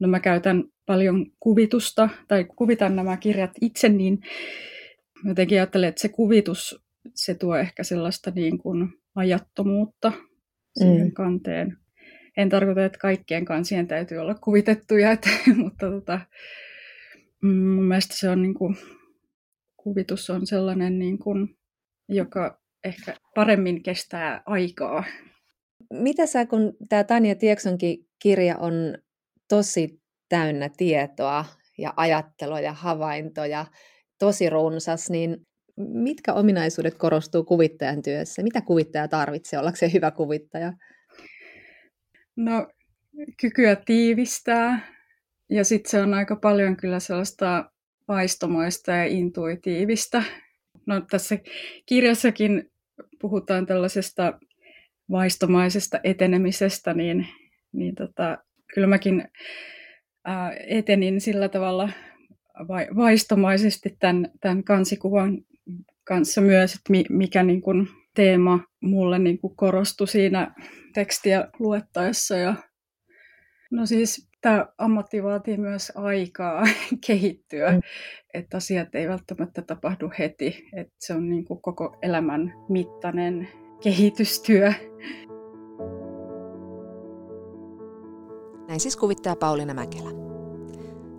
No 0.00 0.08
mä 0.08 0.20
käytän 0.20 0.64
paljon 0.86 1.26
kuvitusta 1.40 2.08
tai 2.28 2.44
kuvitan 2.44 2.96
nämä 2.96 3.16
kirjat 3.16 3.50
itse, 3.60 3.88
niin 3.88 4.18
jotenkin 5.24 5.58
ajattelen, 5.58 5.88
että 5.88 6.00
se 6.00 6.08
kuvitus, 6.08 6.84
se 7.14 7.34
tuo 7.34 7.56
ehkä 7.56 7.84
sellaista 7.84 8.32
niin 8.34 8.58
kuin 8.58 8.88
ajattomuutta 9.14 10.12
siihen 10.78 11.06
mm. 11.06 11.12
kanteen. 11.12 11.78
En 12.36 12.48
tarkoita, 12.48 12.84
että 12.84 12.98
kaikkien 12.98 13.44
kansien 13.44 13.88
täytyy 13.88 14.18
olla 14.18 14.34
kuvitettuja, 14.34 15.12
että, 15.12 15.30
mutta 15.62 15.90
tota, 15.90 16.20
mm, 17.42 17.48
mun 17.48 17.84
mielestä 17.84 18.14
se 18.16 18.28
on 18.28 18.42
niin 18.42 18.54
kuin, 18.54 18.76
kuvitus 19.76 20.30
on 20.30 20.46
sellainen, 20.46 20.98
niin 20.98 21.18
kuin, 21.18 21.56
joka 22.08 22.63
ehkä 22.84 23.14
paremmin 23.34 23.82
kestää 23.82 24.42
aikaa. 24.46 25.04
Mitä 25.92 26.26
sä, 26.26 26.46
kun 26.46 26.76
tämä 26.88 27.04
Tanja 27.04 27.34
Tieksonkin 27.34 27.98
kirja 28.18 28.56
on 28.56 28.74
tosi 29.48 30.00
täynnä 30.28 30.70
tietoa 30.76 31.44
ja 31.78 31.92
ajattelua 31.96 32.60
ja 32.60 32.72
havaintoja, 32.72 33.66
tosi 34.18 34.50
runsas, 34.50 35.10
niin 35.10 35.36
mitkä 35.76 36.32
ominaisuudet 36.32 36.94
korostuu 36.98 37.44
kuvittajan 37.44 38.02
työssä? 38.02 38.42
Mitä 38.42 38.60
kuvittaja 38.60 39.08
tarvitsee 39.08 39.58
ollakseen 39.58 39.92
hyvä 39.92 40.10
kuvittaja? 40.10 40.72
No, 42.36 42.68
kykyä 43.40 43.76
tiivistää. 43.76 44.94
Ja 45.50 45.64
sitten 45.64 45.90
se 45.90 46.02
on 46.02 46.14
aika 46.14 46.36
paljon 46.36 46.76
kyllä 46.76 47.00
sellaista 47.00 47.70
vaistomaista 48.08 48.92
ja 48.92 49.04
intuitiivista. 49.04 50.22
No 50.86 51.00
tässä 51.00 51.38
kirjassakin 51.86 52.70
puhutaan 53.20 53.66
tällaisesta 53.66 54.38
vaistomaisesta 55.10 56.00
etenemisestä, 56.04 56.94
niin, 56.94 57.26
niin 57.72 57.94
tota, 57.94 58.38
kyllä 58.74 58.86
mäkin 58.86 59.28
ää, 60.24 60.52
etenin 60.66 61.20
sillä 61.20 61.48
tavalla 61.48 61.88
vaistomaisesti 62.96 63.96
tämän, 63.98 64.30
tämän 64.40 64.64
kansikuvan 64.64 65.44
kanssa 66.04 66.40
myös, 66.40 66.74
että 66.74 66.92
mikä 67.10 67.42
niin 67.42 67.60
kuin 67.60 67.88
teema 68.14 68.60
mulle 68.80 69.18
niin 69.18 69.38
kuin 69.38 69.56
korostui 69.56 70.08
siinä 70.08 70.54
tekstiä 70.94 71.48
luettaessa. 71.58 72.36
Ja, 72.36 72.54
no 73.70 73.86
siis 73.86 74.28
tämä 74.44 74.66
ammatti 74.78 75.22
vaatii 75.22 75.56
myös 75.56 75.92
aikaa 75.94 76.62
kehittyä, 77.06 77.72
mm. 77.72 77.80
että 78.34 78.56
asiat 78.56 78.94
ei 78.94 79.08
välttämättä 79.08 79.62
tapahdu 79.62 80.10
heti, 80.18 80.68
että 80.76 80.94
se 80.98 81.14
on 81.14 81.28
niin 81.28 81.44
kuin 81.44 81.62
koko 81.62 81.96
elämän 82.02 82.52
mittainen 82.68 83.48
kehitystyö. 83.82 84.72
Näin 88.68 88.80
siis 88.80 88.96
kuvittaa 88.96 89.36
Pauliina 89.36 89.74
Mäkelä. 89.74 90.10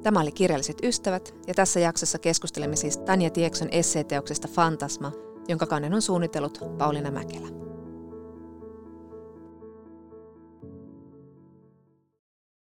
Tämä 0.03 0.21
oli 0.21 0.31
Kirjalliset 0.31 0.77
ystävät, 0.83 1.35
ja 1.47 1.53
tässä 1.53 1.79
jaksossa 1.79 2.19
keskustelemme 2.19 2.75
siis 2.75 2.97
Tanja 2.97 3.29
Tiekson 3.29 3.69
esseeteoksesta 3.71 4.47
Fantasma, 4.47 5.11
jonka 5.47 5.65
kannen 5.65 5.93
on 5.93 6.01
suunnitellut 6.01 6.59
Pauliina 6.77 7.11
Mäkelä. 7.11 7.64